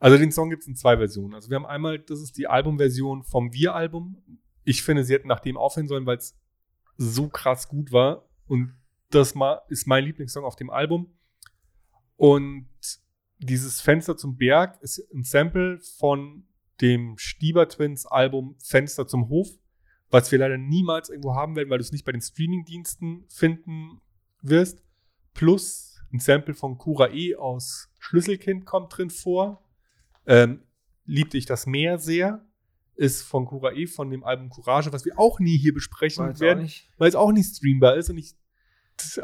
[0.01, 1.35] Also den Song gibt es in zwei Versionen.
[1.35, 4.23] Also wir haben einmal, das ist die Albumversion vom Wir-Album.
[4.69, 6.37] Ich finde, sie hätten nach dem aufhören sollen, weil es
[6.99, 8.29] so krass gut war.
[8.47, 8.75] Und
[9.09, 9.35] das
[9.71, 11.17] ist mein Lieblingssong auf dem Album.
[12.17, 12.69] Und
[13.39, 16.47] dieses Fenster zum Berg ist ein Sample von
[16.83, 19.49] dem Stieber Twins Album Fenster zum Hof,
[20.11, 24.03] was wir leider niemals irgendwo haben werden, weil du es nicht bei den Streamingdiensten finden
[24.43, 24.85] wirst.
[25.33, 29.65] Plus ein Sample von Cura E aus Schlüsselkind kommt drin vor.
[30.27, 30.63] Ähm,
[31.07, 32.45] liebte ich das Meer sehr.
[32.99, 36.41] Ist von Cura E von dem Album Courage, was wir auch nie hier besprechen auch
[36.41, 38.11] werden, weil es auch nicht streambar ist.
[38.11, 38.35] Und ich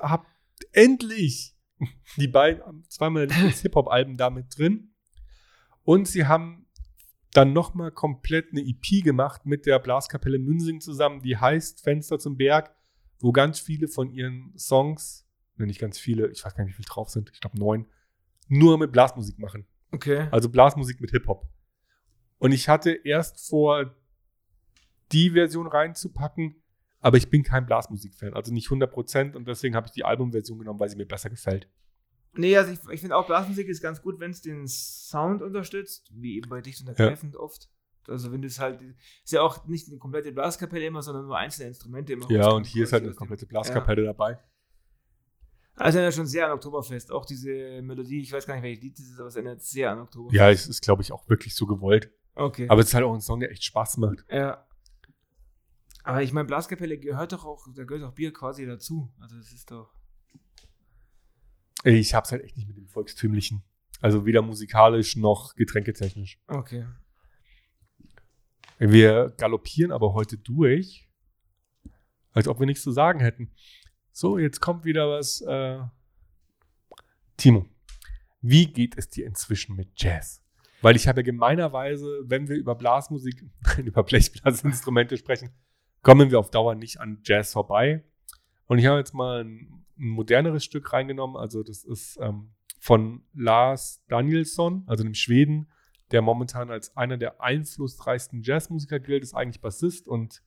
[0.01, 0.27] habe
[0.71, 1.57] endlich
[2.17, 4.95] die beiden, zweimal Hip-Hop-Alben damit drin.
[5.83, 6.69] Und sie haben
[7.33, 12.37] dann nochmal komplett eine EP gemacht mit der Blaskapelle Münsing zusammen, die heißt Fenster zum
[12.37, 12.73] Berg,
[13.19, 16.77] wo ganz viele von ihren Songs, ne, nicht ganz viele, ich weiß gar nicht, wie
[16.77, 17.87] viele drauf sind, ich glaube neun,
[18.47, 19.67] nur mit Blasmusik machen.
[19.91, 20.29] Okay.
[20.31, 21.49] Also Blasmusik mit Hip-Hop.
[22.45, 23.97] Und ich hatte erst vor,
[25.13, 26.63] die Version reinzupacken,
[27.01, 30.79] aber ich bin kein Blasmusik-Fan, also nicht 100% und deswegen habe ich die Albumversion genommen,
[30.79, 31.71] weil sie mir besser gefällt.
[32.35, 36.11] Nee, also ich, ich finde auch Blasmusik ist ganz gut, wenn es den Sound unterstützt,
[36.13, 37.71] wie eben bei Dicht und Ergreifend oft.
[38.09, 38.79] Also wenn das halt,
[39.25, 42.31] ist ja auch nicht eine komplette Blaskapelle immer, sondern nur einzelne Instrumente immer.
[42.31, 44.39] Ja, und hier ist halt eine komplette Blaskapelle dabei.
[45.77, 47.11] Also erinnert schon sehr an Oktoberfest.
[47.11, 49.93] Auch diese Melodie, ich weiß gar nicht, welches Lied das ist, aber es erinnert sehr
[49.93, 50.39] an Oktoberfest.
[50.39, 52.13] Ja, es ist, glaube ich, auch wirklich so gewollt.
[52.35, 52.69] Okay.
[52.69, 54.25] Aber es ist halt auch ein Song, der echt Spaß macht.
[54.31, 54.67] ja.
[56.07, 59.11] Aber ich meine, Blaskapelle gehört doch auch, da gehört auch Bier quasi dazu.
[59.19, 59.91] Also das ist doch.
[61.83, 63.65] Ich hab's halt echt nicht mit dem Volkstümlichen.
[64.03, 66.39] Also weder musikalisch noch getränketechnisch.
[66.47, 66.87] Okay.
[68.79, 71.09] Wir galoppieren aber heute durch,
[72.33, 73.55] als ob wir nichts zu sagen hätten.
[74.13, 75.41] So, jetzt kommt wieder was.
[75.41, 75.81] Äh
[77.39, 77.67] Timo,
[78.43, 80.44] wie geht es dir inzwischen mit Jazz?
[80.85, 83.43] Weil ich habe ja gemeinerweise, wenn wir über Blasmusik,
[83.79, 85.49] über Blechblasinstrumente sprechen,
[86.03, 88.05] kommen wir auf Dauer nicht an Jazz vorbei.
[88.67, 91.39] Und ich habe jetzt mal ein, ein moderneres Stück reingenommen.
[91.39, 95.73] Also das ist ähm, von Lars Danielsson, also einem Schweden,
[96.11, 100.07] der momentan als einer der einflussreichsten Jazzmusiker gilt, ist eigentlich Bassist.
[100.07, 100.43] Und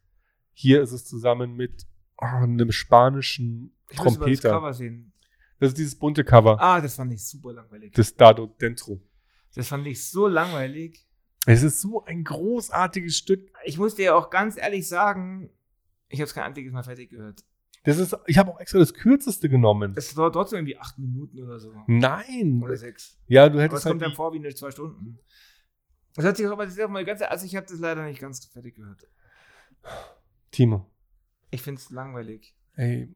[0.53, 1.87] hier ist es zusammen mit
[2.21, 4.49] oh, einem spanischen Ich muss mal das Trompeter.
[4.51, 5.13] Cover sehen.
[5.59, 7.93] Das ist dieses bunte Cover Ah, das fand ich super langweilig.
[7.93, 9.01] des Dado Dentro.
[9.57, 11.07] Das fand ich so langweilig.
[11.47, 13.51] Es ist so ein großartiges Stück.
[13.65, 15.49] Ich muss dir auch ganz ehrlich sagen,
[16.09, 17.43] ich habe es kein einziges Mal fertig gehört.
[17.83, 19.93] Das ist, ich habe auch extra das kürzeste genommen.
[19.95, 21.73] Es dauert trotzdem irgendwie acht Minuten oder so.
[21.87, 22.61] Nein.
[22.61, 23.17] Oder sechs.
[23.27, 25.19] Ja, du Aber es hättest halt kommt dann vor wie eine zwei Stunden.
[26.13, 28.03] Das hat sich auch, aber das ist auch mal ganz, also ich habe das leider
[28.05, 29.07] nicht ganz fertig gehört.
[30.51, 30.91] Timo.
[31.49, 32.55] Ich finde es langweilig.
[32.75, 33.13] Ey.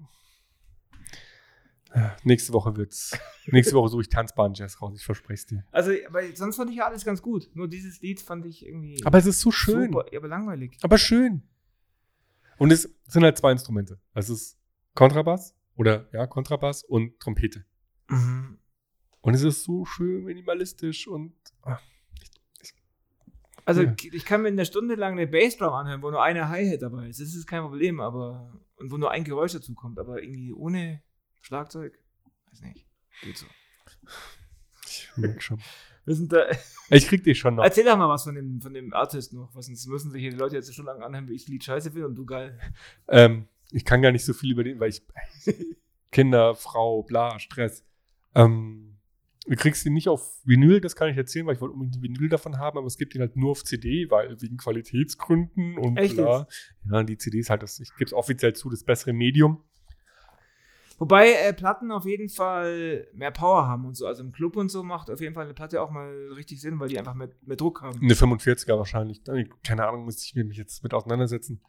[2.24, 3.18] Nächste Woche wird's.
[3.48, 5.66] Nächste Woche suche ich tanzbaren Jazz raus, ich verspreche es dir.
[5.72, 7.50] Also, aber sonst fand ich ja alles ganz gut.
[7.54, 9.92] Nur dieses Lied fand ich irgendwie Aber es ist so schön.
[9.92, 10.78] super, aber langweilig.
[10.84, 11.44] Aber schön.
[12.58, 14.00] Und es sind halt zwei Instrumente.
[14.14, 14.58] Es ist
[14.94, 17.66] Kontrabass oder ja, Kontrabass und Trompete.
[18.08, 18.58] Mhm.
[19.22, 21.80] Und es ist so schön minimalistisch und ah,
[23.66, 23.96] Also Ja.
[24.00, 27.20] ich kann mir eine Stunde lang eine Bassdrum anhören, wo nur eine Hi-Hat dabei ist.
[27.20, 31.02] Das ist kein Problem, aber und wo nur ein Geräusch dazu kommt, aber irgendwie ohne
[31.42, 31.98] Schlagzeug,
[32.52, 32.86] weiß nicht.
[33.22, 33.46] Geht so.
[34.86, 35.60] ich merk schon.
[36.06, 36.46] Wir sind da,
[36.90, 37.64] Ich krieg dich schon noch.
[37.64, 40.32] erzähl doch mal was von dem, von dem Artist noch, was sonst müssen sich hier
[40.32, 42.60] die Leute jetzt schon lange anhören, wie ich das Lied scheiße finde und du geil.
[43.08, 45.04] Ähm, ich kann gar nicht so viel über den, weil ich
[46.12, 47.86] Kinder, Frau, bla, Stress.
[48.34, 48.98] Ähm,
[49.46, 52.02] du kriegst ihn nicht auf Vinyl, das kann ich erzählen, weil ich wollte unbedingt ein
[52.04, 55.98] Vinyl davon haben, aber es gibt ihn halt nur auf CD, weil wegen Qualitätsgründen und
[55.98, 56.48] Echt bla.
[56.92, 59.64] Ja, die CD ist halt das, ich gebe es offiziell zu, das bessere Medium.
[60.98, 64.06] Wobei äh, Platten auf jeden Fall mehr Power haben und so.
[64.06, 66.80] Also im Club und so macht auf jeden Fall eine Platte auch mal richtig Sinn,
[66.80, 68.00] weil die einfach mehr, mehr Druck haben.
[68.02, 69.22] Eine 45er wahrscheinlich.
[69.64, 71.62] Keine Ahnung, müsste ich mich jetzt mit auseinandersetzen.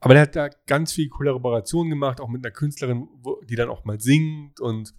[0.00, 3.08] Aber der hat da ganz viel Kollaboration gemacht, auch mit einer Künstlerin,
[3.48, 4.94] die dann auch mal singt und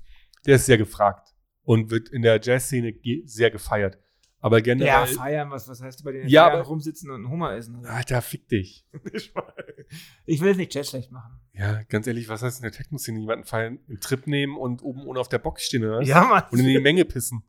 [0.45, 2.93] der ist sehr gefragt und wird in der Jazzszene
[3.25, 3.97] sehr gefeiert.
[4.41, 4.87] Aber generell.
[4.87, 7.75] Ja, feiern, was, was heißt du bei den Ja, aber- rumsitzen und einen Hummer essen?
[7.75, 7.89] oder?
[7.89, 8.85] Alter, fick dich.
[10.27, 11.39] Ich will jetzt nicht Jazz schlecht machen.
[11.51, 13.19] Ja, ganz ehrlich, was heißt in der Techno-Szene?
[13.19, 16.03] Jemanden feiern, einen Trip nehmen und oben ohne auf der Box stehen, oder?
[16.03, 16.43] Ja, Mann.
[16.51, 17.41] Und in die Menge pissen.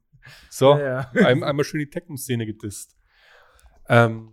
[0.48, 1.26] So, Ja, ja.
[1.26, 2.96] ein, einmal schön die Techno-Szene gedisst.
[3.90, 4.32] Ähm,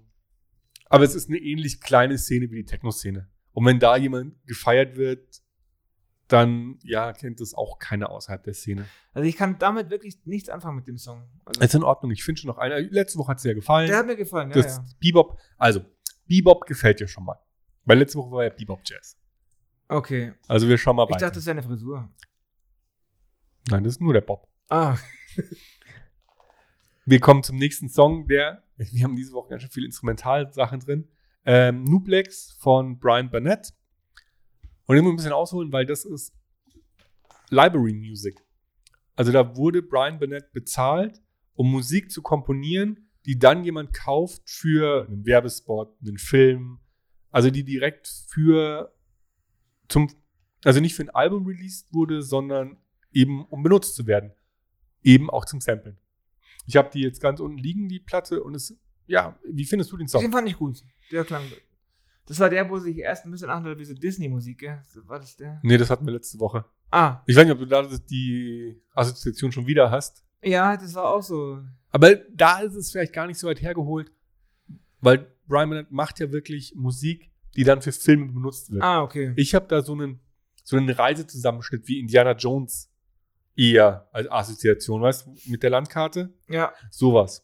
[0.85, 3.29] aber es ist eine ähnlich kleine Szene wie die Techno-Szene.
[3.51, 5.41] Und wenn da jemand gefeiert wird,
[6.27, 8.85] dann, ja, kennt das auch keiner außerhalb der Szene.
[9.13, 11.29] Also ich kann damit wirklich nichts anfangen mit dem Song.
[11.45, 12.11] Also, Ist in Ordnung.
[12.11, 12.79] Ich finde schon noch einer.
[12.81, 13.87] Letzte Woche hat es dir gefallen.
[13.87, 14.85] der hat mir gefallen, ja, das ja.
[14.99, 15.81] Bebop, also,
[16.27, 17.39] Bebop gefällt dir schon mal.
[17.85, 19.17] Weil letzte Woche war ja Bebop Jazz.
[19.87, 20.33] Okay.
[20.47, 21.27] Also wir schauen mal Ich weiter.
[21.27, 22.09] dachte, das wäre eine Frisur.
[23.69, 24.47] Nein, das ist nur der Bob.
[24.69, 24.97] Ah,
[27.05, 31.07] Wir kommen zum nächsten Song, der, wir haben diese Woche ganz schön viele Instrumentalsachen drin.
[31.45, 33.73] Ähm, Nublex von Brian Burnett.
[34.87, 36.33] Und ich muss ein bisschen ausholen, weil das ist
[37.49, 38.43] Library Music.
[39.15, 41.21] Also da wurde Brian Burnett bezahlt,
[41.55, 46.79] um Musik zu komponieren, die dann jemand kauft für einen Werbespot, einen Film.
[47.29, 48.93] Also die direkt für
[49.89, 50.09] zum,
[50.63, 52.77] also nicht für ein Album released wurde, sondern
[53.11, 54.31] eben um benutzt zu werden.
[55.03, 55.97] Eben auch zum Samplen.
[56.65, 59.97] Ich habe die jetzt ganz unten liegen, die Platte, und es, ja, wie findest du
[59.97, 60.21] den Song?
[60.21, 60.83] den fand ich gut.
[61.11, 61.43] Der klang.
[62.27, 64.81] Das war der, wo sich erst ein bisschen anhört wie so Disney-Musik, gell?
[65.05, 65.59] War das der?
[65.63, 66.65] Nee, das hatten wir letzte Woche.
[66.91, 70.23] Ah, Ich weiß nicht, ob du da die Assoziation schon wieder hast.
[70.41, 71.59] ja, das war auch so.
[71.91, 74.11] Aber da ist es vielleicht gar nicht so weit hergeholt,
[75.01, 78.83] weil Brian Bennett macht ja wirklich Musik, die dann für Filme benutzt wird.
[78.83, 79.33] Ah, okay.
[79.37, 80.19] Ich habe da so einen,
[80.63, 82.89] so einen Reisezusammenschnitt wie Indiana Jones
[83.55, 86.33] eher als Assoziation, weißt du, mit der Landkarte.
[86.49, 87.43] Ja, Sowas.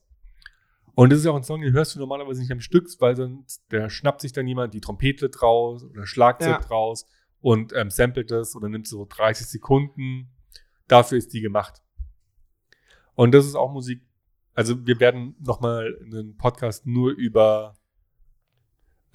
[0.95, 3.15] Und das ist ja auch ein Song, den hörst du normalerweise nicht am Stück, weil
[3.15, 6.59] sonst der schnappt sich dann jemand die Trompete draus oder Schlagzeug Ja.
[6.59, 7.07] draus
[7.41, 10.29] und ähm, samplet das oder nimmt so 30 Sekunden.
[10.87, 11.81] Dafür ist die gemacht.
[13.15, 14.03] Und das ist auch Musik.
[14.53, 17.75] Also wir werden nochmal einen Podcast nur über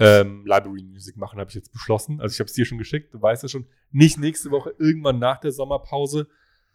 [0.01, 2.21] ähm, Library Music machen, habe ich jetzt beschlossen.
[2.21, 3.67] Also ich habe es dir schon geschickt, du weißt es schon.
[3.91, 6.29] Nicht nächste Woche, irgendwann nach der Sommerpause,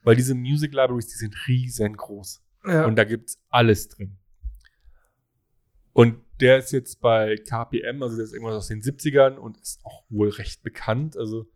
[0.04, 2.42] weil diese Music Libraries, die sind riesengroß.
[2.68, 2.86] ja.
[2.86, 4.18] Und da gibt's alles drin.
[5.94, 9.86] Und der ist jetzt bei KPM, also der ist irgendwas aus den 70ern und ist
[9.86, 11.16] auch wohl recht bekannt.
[11.16, 11.48] Also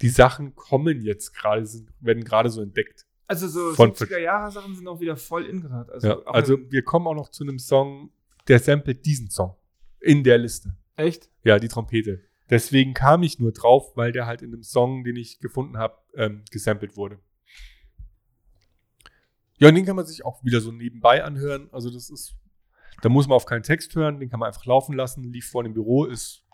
[0.00, 1.66] die Sachen kommen jetzt gerade,
[2.00, 3.06] werden gerade so entdeckt.
[3.26, 5.92] also so von- 70er-Jahre-Sachen sind auch wieder voll in gerade.
[5.92, 8.10] Also, Ja, also wir kommen auch noch zu einem Song,
[8.46, 9.56] der samplet diesen Song
[10.00, 10.76] in der Liste.
[10.94, 11.28] echt?
[11.42, 12.20] Ja, die Trompete.
[12.48, 15.96] Deswegen kam ich nur drauf, weil der halt in einem Song, den ich gefunden habe,
[16.14, 17.18] ähm, gesampelt wurde.
[19.58, 21.68] Ja, und den kann man sich auch wieder so nebenbei anhören.
[21.72, 22.34] Also das ist,
[23.02, 25.24] da muss man auf keinen Text hören, den kann man einfach laufen lassen.
[25.24, 26.44] Lief vor dem Büro, ist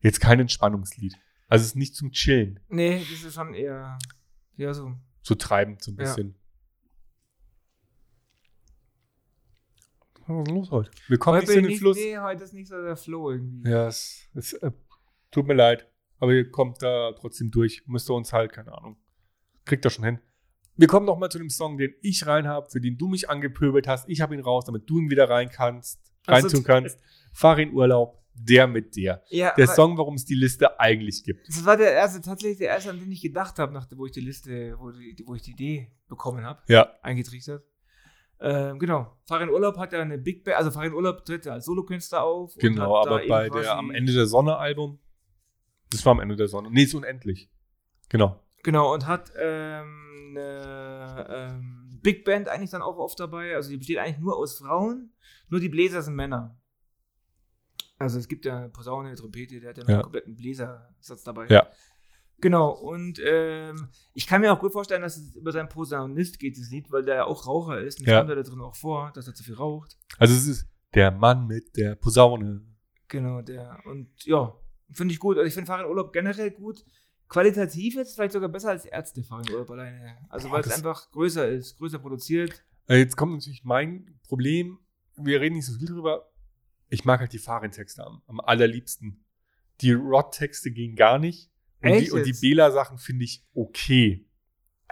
[0.00, 1.14] jetzt kein Entspannungslied.
[1.48, 3.98] Also es ist nicht zum Chillen, Nee, das ist schon eher.
[4.56, 4.94] Ja, so.
[5.22, 6.02] so treibend so ein Ja.
[6.04, 6.34] bisschen.
[10.26, 10.90] Was ist los heute?
[11.08, 11.96] Wir kommen Heute nicht in den ich Fluss.
[11.96, 13.68] Nee, heute ist nicht so der Flow irgendwie.
[13.68, 14.70] Ja, es, es äh,
[15.30, 15.88] tut mir leid.
[16.20, 17.82] Aber ihr kommt da trotzdem durch.
[17.86, 18.96] Müsst ihr uns halt, keine Ahnung.
[19.64, 20.20] Kriegt ihr schon hin.
[20.82, 23.30] Wir kommen noch mal zu dem Song, den ich rein habe, für den du mich
[23.30, 24.08] angepöbelt hast.
[24.08, 26.98] Ich habe ihn raus, damit du ihn wieder rein kannst, reintun kannst.
[27.32, 29.22] Fahr in Urlaub, der mit der.
[29.28, 31.46] Ja, Der Song, warum es die Liste eigentlich gibt.
[31.46, 34.10] Das war der erste, tatsächlich der erste, an den ich gedacht habe, nach wo ich
[34.10, 37.62] die Liste, wo, die, wo ich die Idee bekommen habe, Ja, eingetrichtert.
[38.40, 39.16] Ähm, genau.
[39.28, 42.56] Farin Urlaub hat ja eine Big Band, also Farin Urlaub tritt ja als Solokünstler auf.
[42.56, 42.96] genau.
[42.96, 44.98] Aber bei der Am Ende der Sonne Album,
[45.90, 46.70] das war am Ende der Sonne.
[46.72, 47.48] Nee, ist unendlich.
[48.08, 48.42] Genau.
[48.62, 53.54] Genau, und hat ähm, eine ähm, Big Band eigentlich dann auch oft dabei.
[53.56, 55.12] Also die besteht eigentlich nur aus Frauen,
[55.48, 56.56] nur die Bläser sind Männer.
[57.98, 59.94] Also es gibt ja Posaune, Trompete, der hat ja Ja.
[59.94, 61.46] einen kompletten Bläsersatz dabei.
[61.48, 61.68] Ja.
[62.40, 66.58] Genau, und ähm, ich kann mir auch gut vorstellen, dass es über seinen Posaunist geht,
[66.58, 68.00] das Lied, weil der ja auch Raucher ist.
[68.00, 68.18] Und Ja.
[68.18, 69.96] kommt da drin auch vor, dass er zu viel raucht.
[70.18, 72.62] Also es ist der Mann mit der Posaune.
[73.06, 73.78] Genau, der.
[73.84, 74.56] Und ja,
[74.90, 75.36] finde ich gut.
[75.36, 76.84] Also ich finde Farin Urlaub generell gut.
[77.32, 80.18] Qualitativ jetzt vielleicht sogar besser als Ärzte Farin Urlaub alleine.
[80.28, 82.62] Also weil es einfach größer ist, größer produziert.
[82.88, 84.78] Äh, Jetzt kommt natürlich mein Problem.
[85.16, 86.30] Wir reden nicht so viel drüber.
[86.90, 89.24] Ich mag halt die Fahrentexte am, am allerliebsten.
[89.80, 91.50] Die Rod-Texte gehen gar nicht,
[91.82, 92.34] Und Echt die, und die?
[92.34, 94.28] Bela-Sachen finde ich okay.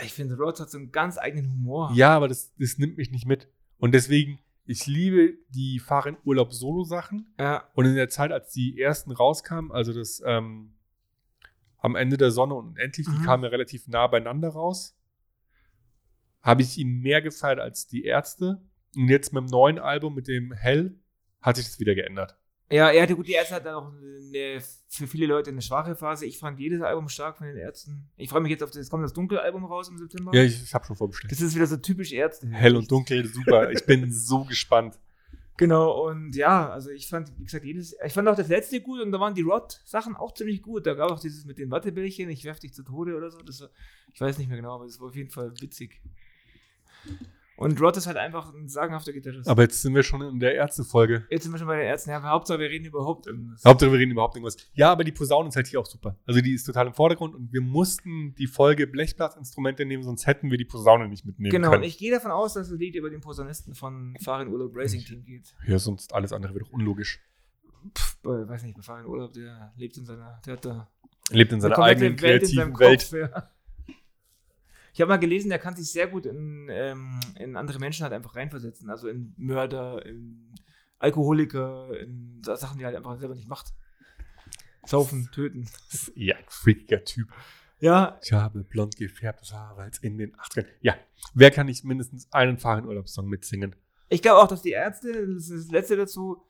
[0.03, 1.91] Ich finde, Rhodes hat so einen ganz eigenen Humor.
[1.95, 3.49] Ja, aber das, das nimmt mich nicht mit.
[3.77, 7.35] Und deswegen, ich liebe die Fahr in Urlaub Solo-Sachen.
[7.39, 10.73] Ja, Und in der Zeit, als die ersten rauskamen, also das ähm,
[11.81, 13.25] am Ende der Sonne und endlich, die Mhm.
[13.25, 14.97] kamen ja relativ nah beieinander raus,
[16.43, 18.63] habe ich ihn mehr gefeiert als die Ärzte.
[18.97, 20.99] Und jetzt mit dem neuen Album, mit dem Hell,
[21.41, 22.37] hat sich das wieder geändert.
[22.73, 26.25] Ja, ja, gut, die Ärzte hat dann auch eine, für viele Leute eine schwache Phase.
[26.27, 28.09] Ich fand jedes Album stark von den Ärzten.
[28.17, 30.33] Ich freue mich jetzt auf das, jetzt kommt das Dunkel-Album raus im September.
[30.35, 31.33] Ja, ich, ich habe schon vorbestellt.
[31.33, 32.49] das ist wieder so typisch Ärzte.
[32.49, 33.71] Hell und dunkel, super.
[33.73, 34.99] Ich bin so gespannt.
[35.57, 39.01] Genau, und ja, also ich fand, wie gesagt, jedes, ich fand auch das letzte gut
[39.01, 40.87] und da waren die Rod-Sachen auch ziemlich gut.
[40.87, 43.43] Da gab auch dieses mit den Wattebällchen, ich werf dich zu Tode oder so.
[43.43, 43.69] Das war,
[44.13, 46.01] ich weiß nicht mehr genau, aber das war auf jeden Fall witzig.
[47.61, 49.49] Und Rod ist halt einfach ein sagenhafter Gitarrist.
[49.49, 51.27] Aber jetzt sind wir schon in der Ärzte-Folge.
[51.31, 52.11] Jetzt sind wir schon bei den Ärzten.
[52.11, 53.63] Ja, aber Hauptsache, wir reden überhaupt irgendwas.
[53.65, 54.57] Hauptsache, wir reden überhaupt irgendwas.
[54.73, 56.17] Ja, aber die Posaune ist halt hier auch super.
[56.27, 60.51] Also die ist total im Vordergrund und wir mussten die Folge Blechblasinstrumente nehmen, sonst hätten
[60.51, 61.85] wir die Posaune nicht mitnehmen Genau, und können.
[61.85, 65.25] ich gehe davon aus, dass das Lied über den Posaunisten von Farin Urlaub Racing Team
[65.25, 65.55] geht.
[65.67, 67.21] ja, sonst alles andere wäre doch unlogisch.
[67.97, 70.89] Pff, weiß nicht, bei Farin Urlaub, der lebt in seiner, der hat da
[71.31, 73.01] Lebt in eine seiner eigenen kreativen Welt.
[73.01, 73.51] Kopf, ja.
[74.93, 78.13] Ich habe mal gelesen, der kann sich sehr gut in, ähm, in andere Menschen halt
[78.13, 78.91] einfach reinversetzen.
[78.91, 80.53] Also in Mörder, in
[80.99, 83.73] Alkoholiker, in Sachen, die er halt einfach selber nicht macht.
[84.85, 85.69] Saufen, töten.
[86.15, 87.29] Ja, ein freakiger Typ.
[87.79, 90.67] Ja, Ich habe blond gefärbtes Haar, weil es in den 80ern.
[90.81, 90.97] Ja,
[91.35, 93.75] wer kann nicht mindestens einen Fahrradurlaubssong mitsingen?
[94.13, 96.43] ich glaube auch, dass die Ärzte, das ist das letzte dazu,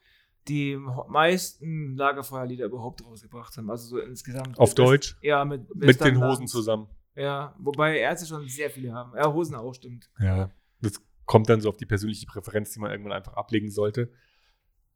[0.48, 0.76] die
[1.08, 3.70] meisten Lagerfeuerlieder überhaupt rausgebracht haben.
[3.70, 4.58] Also so insgesamt.
[4.58, 5.16] Auf Deutsch?
[5.20, 6.88] Ja, mit, Mit den Hosen zusammen.
[7.16, 9.12] Ja, wobei Ärzte schon sehr viele haben.
[9.16, 10.10] Ja, Hosen auch, stimmt.
[10.18, 14.10] Ja, das kommt dann so auf die persönliche Präferenz, die man irgendwann einfach ablegen sollte.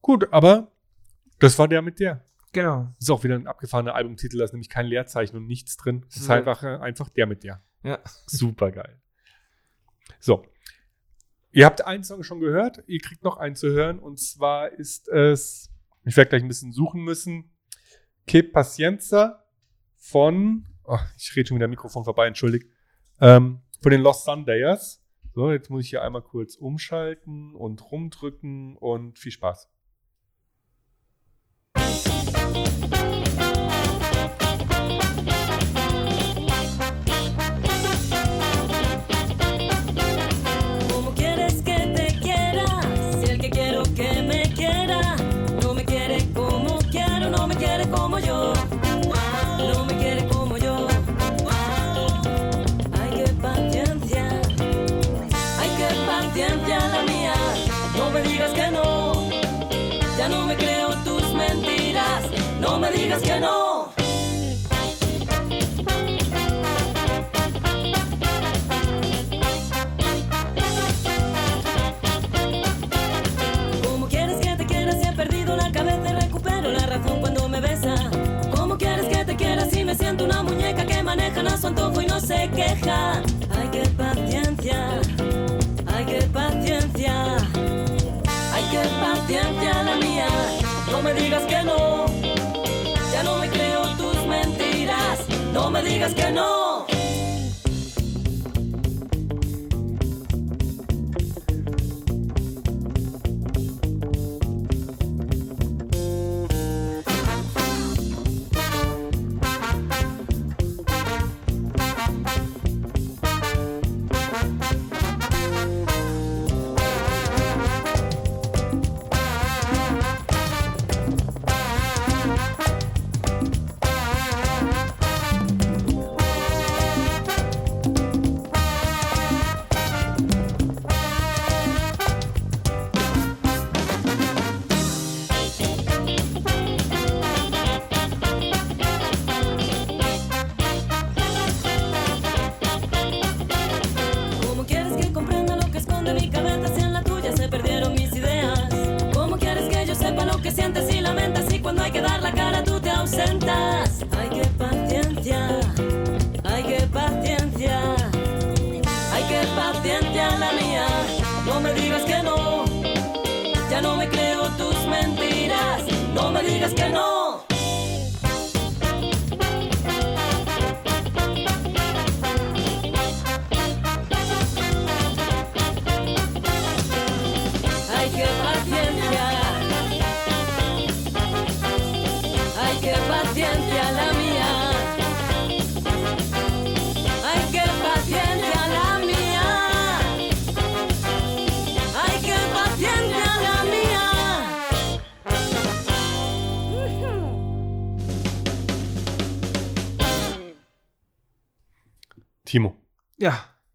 [0.00, 0.72] Gut, aber
[1.38, 2.24] das war der mit der.
[2.53, 2.94] Genau.
[2.98, 6.03] Das ist auch wieder ein abgefahrener Albumtitel, da ist nämlich kein Leerzeichen und nichts drin.
[6.07, 7.62] Das ist ist einfach, äh, einfach der mit der.
[7.83, 7.98] Ja.
[8.27, 9.00] Super geil.
[10.20, 10.46] So.
[11.50, 15.09] Ihr habt einen Song schon gehört, ihr kriegt noch einen zu hören und zwar ist
[15.09, 15.70] es,
[16.05, 17.53] ich werde gleich ein bisschen suchen müssen,
[18.27, 19.44] Que Pacienza
[19.96, 22.68] von, oh, ich rede schon wieder Mikrofon vorbei, entschuldigt,
[23.20, 25.03] ähm, von den Lost Sundayers.
[25.35, 29.68] So, jetzt muss ich hier einmal kurz umschalten und rumdrücken und viel Spaß.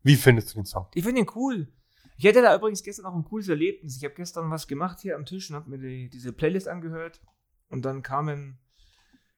[0.09, 0.87] Wie findest du den Song?
[0.95, 1.71] ich finde ihn cool.
[2.17, 3.95] Ich hatte da übrigens gestern auch ein cooles Erlebnis.
[3.95, 7.21] Ich habe gestern was gemacht hier am Tisch und habe mir die, diese Playlist angehört.
[7.69, 8.57] Und dann kamen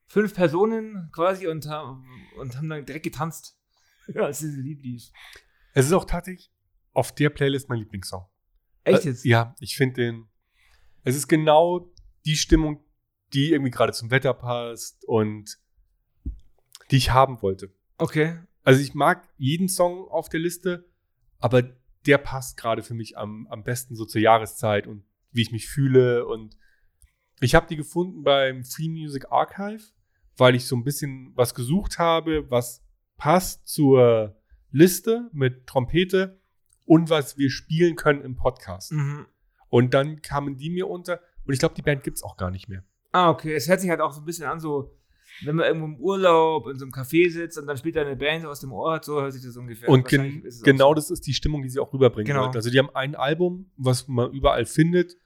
[0.08, 2.06] fünf Personen quasi und, haben-
[2.40, 3.60] und haben dann direkt getanzt,
[4.16, 5.12] als dieses Lied lief.
[5.74, 6.52] Es ist auch tatsächlich
[6.94, 8.26] auf der Playlist mein Lieblingssong.
[8.86, 9.26] Echt Äh, jetzt?
[9.26, 10.30] Ja, ich finde den.
[11.04, 11.92] Es ist genau
[12.26, 12.84] die Stimmung,
[13.34, 15.58] die irgendwie gerade zum Wetter passt und
[16.92, 17.74] die ich haben wollte.
[17.98, 18.40] Okay.
[18.64, 20.90] Also ich mag jeden Song auf der Liste,
[21.40, 21.64] aber
[22.06, 25.68] der passt gerade für mich am, am besten so zur Jahreszeit und wie ich mich
[25.68, 26.26] fühle.
[26.26, 26.58] Und
[27.40, 29.84] ich habe die gefunden beim Free Music Archive,
[30.38, 32.84] weil ich so ein bisschen was gesucht habe, was
[33.18, 34.36] passt zur
[34.72, 36.42] Liste mit Trompete
[36.86, 38.92] und was wir spielen können im Podcast.
[38.92, 39.26] Mhm.
[39.70, 42.68] Und dann kamen die mir unter und ich glaube, die Band gibt's auch gar nicht
[42.68, 42.84] mehr.
[43.12, 43.54] Ah, okay.
[43.54, 44.96] Es hört sich halt auch so ein bisschen an, so,
[45.44, 48.16] wenn man irgendwo im Urlaub in so einem Café sitzt und dann spielt da eine
[48.16, 50.94] Band aus dem Ort, so hört sich das ungefähr Und gen genau so.
[50.96, 52.44] das ist die Stimmung, die sie auch rüberbringen Genau.
[52.44, 52.58] wollten.
[52.58, 55.18] Also die haben ein Album, was man überall findet.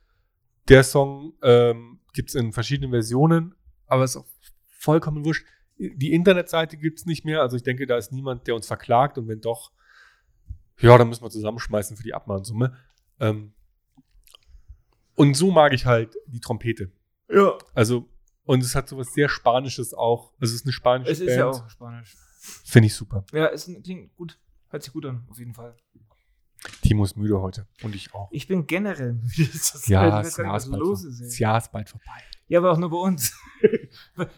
[0.70, 3.56] Der Song ähm, gibt es in verschiedenen Versionen,
[3.88, 4.26] aber ist auch
[4.70, 5.45] vollkommen wurscht.
[5.78, 9.18] Die Internetseite gibt es nicht mehr, also ich denke, da ist niemand, der uns verklagt
[9.18, 9.72] und wenn doch,
[10.80, 12.78] ja, dann müssen wir zusammenschmeißen für die Abmahnsumme.
[13.20, 13.53] Ähm,
[15.16, 16.91] und so mag ich halt die Trompete.
[17.30, 17.58] Ja.
[17.74, 18.10] Also,
[18.46, 20.32] und es hat sowas sehr Spanisches auch.
[20.39, 21.38] Also es ist eine spanische Es ist Band.
[21.39, 22.16] ja auch Spanisch.
[22.64, 23.26] Finde ich super.
[23.34, 24.39] Ja, es klingt gut.
[24.70, 25.76] Hört sich gut an, auf jeden Fall.
[26.82, 27.68] Timo ist müde heute.
[27.84, 28.28] Und ich auch.
[28.32, 29.50] Ich bin generell müde.
[29.54, 31.22] Das ist- Ja, das Jahr, ist bald los ist.
[31.22, 31.39] Ey.
[31.41, 32.24] Jahr ist bald vorbei.
[32.48, 33.34] Ja, aber auch nur bei uns.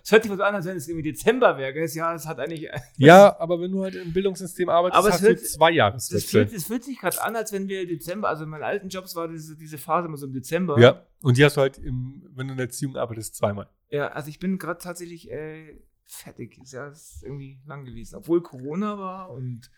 [0.04, 1.74] Es hört sich so an, als wenn es irgendwie Dezember wäre.
[1.74, 1.86] gell?
[1.90, 2.70] Jahr, es hat eigentlich.
[2.96, 5.76] Ja, aber wenn du halt im Bildungssystem arbeitest, Aber es hast du hört- zwei Das
[5.76, 6.30] Jahreswechsel.
[6.46, 9.16] fühlt, das fühlt sich gerade an, als wenn wir Dezember, also in meinen alten Jobs
[9.18, 10.80] war diese, diese Phase immer so im Dezember.
[10.80, 13.68] Ja, und die hast du halt, im, wenn du in der Erziehung arbeitest, zweimal.
[13.90, 16.58] Ja, also ich bin gerade tatsächlich äh, fertig.
[16.62, 18.16] Das Jahr ist irgendwie lang gewesen.
[18.16, 19.70] Obwohl Corona war und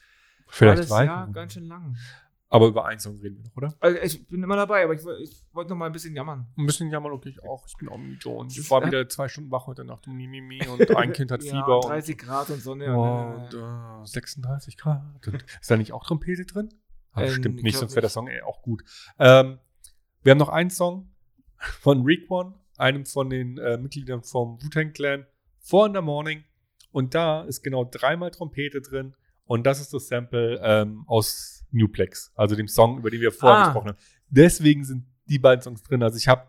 [0.49, 0.89] Vielleicht alles.
[0.89, 1.95] Jahr ganz schön lang.
[2.51, 3.75] Aber über einen Song reden wir noch, oder?
[3.79, 6.47] Also ich bin immer dabei, aber ich, ich wollte noch mal ein bisschen jammern.
[6.57, 7.65] Ein bisschen jammern, okay, ich auch.
[7.67, 10.95] Ich bin und Das ich war wieder zwei Stunden wach heute Nacht und Mimimi und
[10.95, 12.97] ein Kind hat Ja, Fieber 30 Grad und Sonne.
[12.97, 15.03] und, und, äh, 36 Grad.
[15.27, 16.69] Und ist da nicht auch Trompete drin?
[17.11, 18.09] Ah, Ähm, stimmt ich nicht, sonst wäre der.
[18.09, 18.83] Song eh auch gut.
[19.19, 19.59] Ähm,
[20.23, 21.11] wir haben noch einen Song
[21.81, 25.27] von Rick One, einem von den äh, Mitgliedern vom Wu-Tang Clan,
[25.59, 26.43] Four in the Morning.
[26.91, 29.15] Und da ist genau dreimal Trompete drin.
[29.49, 33.57] Und das ist das Sample ähm, aus Newplex, also dem Song, über den wir vorher
[33.59, 33.65] Ah.
[33.65, 33.97] gesprochen haben.
[34.29, 36.03] Deswegen sind die beiden Songs drin.
[36.03, 36.43] Also ich habe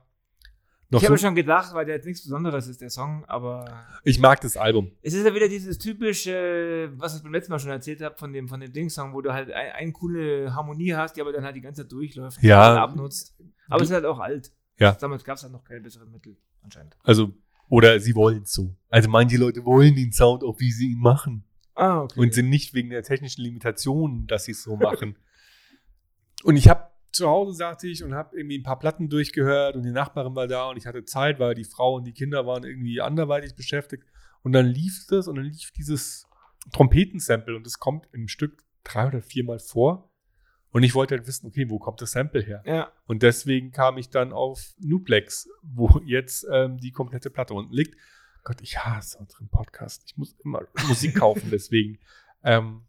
[0.91, 3.65] noch ich habe so, schon gedacht, weil der jetzt nichts Besonderes ist, der Song, aber
[4.05, 4.91] ich mag das Album.
[5.03, 8.33] es ist ja wieder dieses typische, was ich beim letzten Mal schon erzählt habe, von
[8.35, 11.45] dem, von dem Ding-Song, wo du halt ein, eine coole Harmonie hast, die aber dann
[11.45, 12.69] halt die ganze Zeit durchläuft und Ja.
[12.75, 13.35] dann abnutzt.
[13.69, 14.53] Aber es ist halt auch alt.
[14.79, 14.93] Ja.
[14.93, 16.97] Damals gab es halt noch keine besseren Mittel, anscheinend.
[17.05, 17.33] Also,
[17.69, 18.75] oder sie wollen es so.
[18.89, 21.45] Also manche Leute wollen den Sound auch, wie sie ihn machen.
[21.81, 22.21] Ah, okay.
[22.21, 25.17] Und sind nicht wegen der technischen Limitationen, dass sie es so machen.
[26.45, 29.83] und ich habe zu Hause, sagte ich, und habe irgendwie ein paar Platten durchgehört und
[29.83, 32.65] die Nachbarin war da und ich hatte Zeit, weil die Frau und die Kinder waren
[32.65, 34.05] irgendwie anderweitig beschäftigt.
[34.43, 36.27] Und dann lief das und dann lief dieses
[36.73, 40.11] Trompetensample und es kommt im Stück drei oder viermal vor.
[40.73, 42.63] Und ich wollte halt wissen, okay, wo kommt das Sample her?
[42.65, 42.93] ja.
[43.07, 47.97] Und deswegen kam ich dann auf Nuplex, wo jetzt ähm, die komplette Platte unten liegt.
[48.45, 50.03] Gott, ich hasse unseren Podcast.
[50.07, 51.99] Ich muss immer Musik kaufen, deswegen.
[52.43, 52.83] Ähm,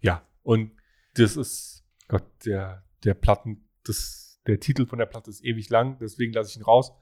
[0.00, 0.72] ja, und
[1.14, 5.98] das ist, Gott, der, der Platten, das, der Titel von der Platte ist ewig lang,
[5.98, 6.92] deswegen lasse ich ihn raus.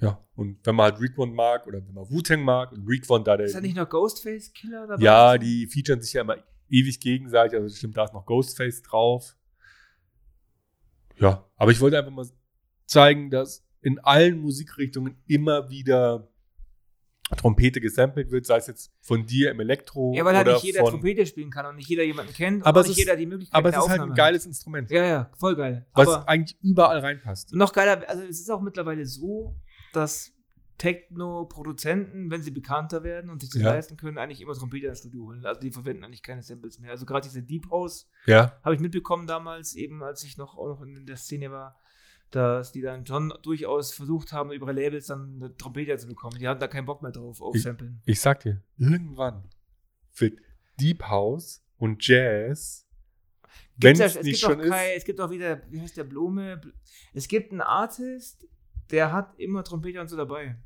[0.00, 3.36] Ja, und wenn man halt Requon mag oder wenn man Wu-Tang mag und Requon da
[3.36, 3.46] der.
[3.46, 5.02] Ist da nicht noch Ghostface Killer dabei?
[5.02, 6.36] Ja, die featuren sich ja immer
[6.68, 7.58] ewig gegenseitig.
[7.60, 9.36] Also stimmt, da ist noch Ghostface drauf.
[11.18, 12.26] Ja, aber ich wollte einfach mal
[12.86, 16.28] zeigen, dass in allen Musikrichtungen immer wieder
[17.36, 20.64] Trompete gesampelt wird, sei es jetzt von dir im Elektro Ja, weil halt oder nicht
[20.64, 20.90] jeder von.
[20.90, 23.24] Trompete spielen kann und nicht jeder jemanden kennt Aber und es nicht ist- jeder die
[23.26, 24.96] Möglichkeit aber es ist halt ein Aufnahme geiles Instrument, hat.
[24.96, 25.86] Ja, ja, voll geil.
[25.94, 27.54] was aber eigentlich überall reinpasst.
[27.54, 29.56] noch geiler, also es ist auch mittlerweile so,
[29.94, 30.32] dass
[30.76, 33.70] Techno-Produzenten, wenn sie bekannter werden und sich das Ja.
[33.70, 35.44] leisten können, eigentlich immer Trompete ins Studio holen.
[35.46, 36.90] Also die verwenden eigentlich keine Samples mehr.
[36.90, 40.68] Also gerade diese Deep House Ja, habe ich mitbekommen damals, eben als ich noch auch
[40.68, 41.78] noch in der Szene war,
[42.34, 46.38] dass die dann schon durchaus versucht haben, über Labels dann eine Trompete zu bekommen.
[46.38, 48.00] Die hatten da keinen Bock mehr drauf, auf Ich- Samplen.
[48.04, 49.48] ich sag dir, irgendwann
[50.16, 50.38] wird
[50.80, 52.86] Deep House und Jazz,
[53.76, 56.04] wenn es nicht gibt schon auch ist, kein- es gibt auch wieder, wie heißt der
[56.04, 56.60] Blume?
[57.12, 58.46] Es gibt einen Artist,
[58.90, 60.56] der hat immer Trompete und so dabei.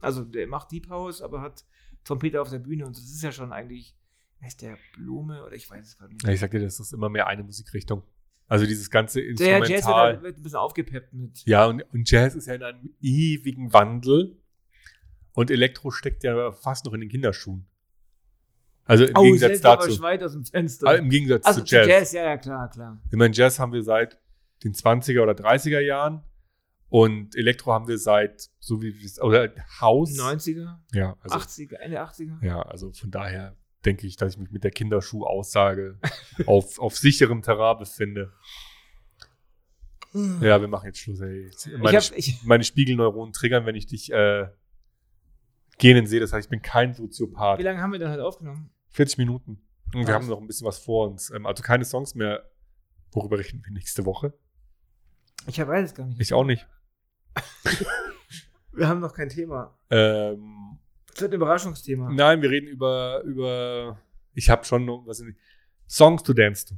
[0.00, 1.64] Also der macht Deep House, aber hat
[2.04, 3.96] Trompete auf der Bühne und das ist ja schon eigentlich,
[4.40, 6.24] wie heißt der Blume oder ich weiß es gerade nicht.
[6.26, 8.02] Ja, ich sag dir, das ist immer mehr eine Musikrichtung.
[8.52, 9.70] Also dieses ganze der Instrumental.
[9.70, 11.42] Jazz wird, halt- ein bisschen aufgepeppt mit.
[11.46, 14.36] Ja, und, und Jazz ist ja in einem ewigen Wandel.
[15.32, 17.66] Und Elektro steckt ja fast noch in den Kinderschuhen.
[18.84, 20.02] Also im Oh, Gegensatz lehne aber dazu.
[20.02, 20.86] weit aus dem Fenster.
[20.88, 22.12] Ah, Im Gegensatz also zu Jazz.
[22.12, 23.00] ja, ja, klar, klar.
[23.10, 24.18] Ich meine, Jazz haben wir seit
[24.64, 26.22] den 20er oder 30er Jahren
[26.90, 29.50] und Elektro haben wir seit, so wie oder
[29.80, 30.10] Haus.
[30.10, 32.44] 90er, Ja, also, 80er, Ende 80er.
[32.44, 35.98] ja, also von daher denke ich, dass ich mich mit der Kinderschuh-Aussage
[36.46, 38.32] auf, auf sicherem Terrain befinde.
[40.14, 41.50] Ja, wir machen jetzt Schluss, ey.
[41.78, 44.48] Meine, ich hab, ich, meine Spiegelneuronen triggern, wenn ich dich äh,
[45.78, 46.20] gähnen sehe.
[46.20, 47.58] Das heißt, ich bin kein Soziopath.
[47.58, 48.70] wie lange haben wir denn heute aufgenommen?
[48.90, 49.62] 40 Minuten.
[49.94, 51.30] Und wir haben noch ein bisschen was vor uns.
[51.30, 52.48] Ähm, also keine Songs mehr.
[53.10, 54.32] Worüber reden wir nächste Woche?
[55.46, 56.20] Ich weiß es gar nicht.
[56.20, 56.66] Ich auch nicht.
[58.72, 59.76] wir haben noch kein Thema.
[59.90, 60.78] Ähm,
[61.12, 62.10] Das wird ein Überraschungsthema.
[62.10, 63.98] nein, wir reden über, über
[64.34, 65.36] ich habe schon noch was in,
[65.88, 66.74] Songs to dance to.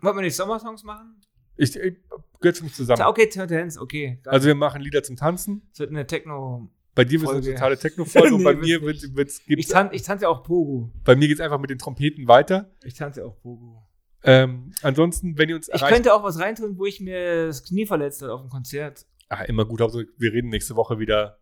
[0.00, 1.20] Wollten wir nicht Sommersongs machen?
[1.56, 1.96] Ich, ich
[2.40, 3.02] gehört für mich zusammen.
[3.02, 4.18] Okay, Tendenz, okay.
[4.22, 4.32] Geil.
[4.32, 5.68] Also wir machen Lieder zum Tanzen.
[5.72, 6.70] es wird eine Techno.
[6.94, 9.02] Bei dir wird es eine totale Techno-Folge und Nee, bei mir nicht.
[9.02, 10.90] wird, wird's, Ich, tan ich tanze auch Pogo.
[11.04, 12.74] bei mir geht's einfach mit den Trompeten weiter.
[12.82, 13.86] Ich tanze auch Pogo.
[14.24, 17.86] Ähm, ansonsten, wenn ihr uns Ich könnte auch was reintun, wo ich mir das Knie
[17.86, 19.06] verletzt habe auf dem Konzert.
[19.28, 21.38] ah, immer gut, Hauptsache, wir reden nächste Woche wieder.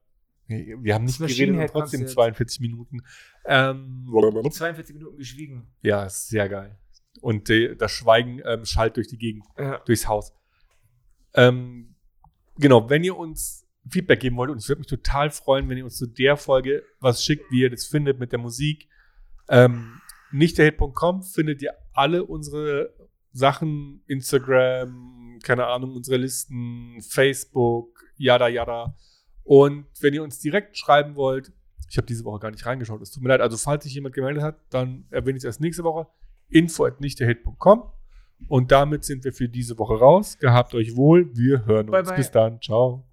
[0.49, 2.15] Nee, Wir haben nicht geredet und trotzdem Konzert.
[2.15, 3.03] 42 Minuten.
[3.47, 4.07] Ähm,
[4.51, 5.67] 42 Minuten geschwiegen.
[5.83, 6.79] ja, ist sehr geil.
[7.21, 9.45] Und äh, das Schweigen ähm, schallt durch die Gegend.
[9.59, 9.79] Ja.
[9.85, 10.33] durchs Haus.
[11.35, 11.95] Ähm,
[12.57, 15.85] genau, wenn ihr uns Feedback geben wollt, und ich würde mich total freuen, wenn ihr
[15.85, 18.89] uns zu der Folge was schickt, wie ihr das findet mit der Musik.
[19.49, 22.95] Ähm, nicht derhit.com findet ihr alle unsere
[23.33, 28.95] Sachen, Instagram, keine Ahnung, unsere Listen, Facebook, yada yada.
[29.49, 31.53] Und wenn ihr uns direkt schreiben wollt,
[31.89, 34.15] ich habe diese Woche gar nicht reingeschaut, es tut mir leid, also falls sich jemand
[34.15, 36.07] gemeldet hat, dann erwähne ich es erst nächste Woche.
[36.51, 37.91] Info at nichtderhit.com.
[38.47, 40.37] Und damit sind wir für diese Woche raus.
[40.39, 41.35] Gehabt euch wohl.
[41.35, 41.93] Wir hören uns.
[41.93, 42.17] Bye, bye.
[42.17, 42.61] Bis dann.
[42.61, 43.08] Ciao.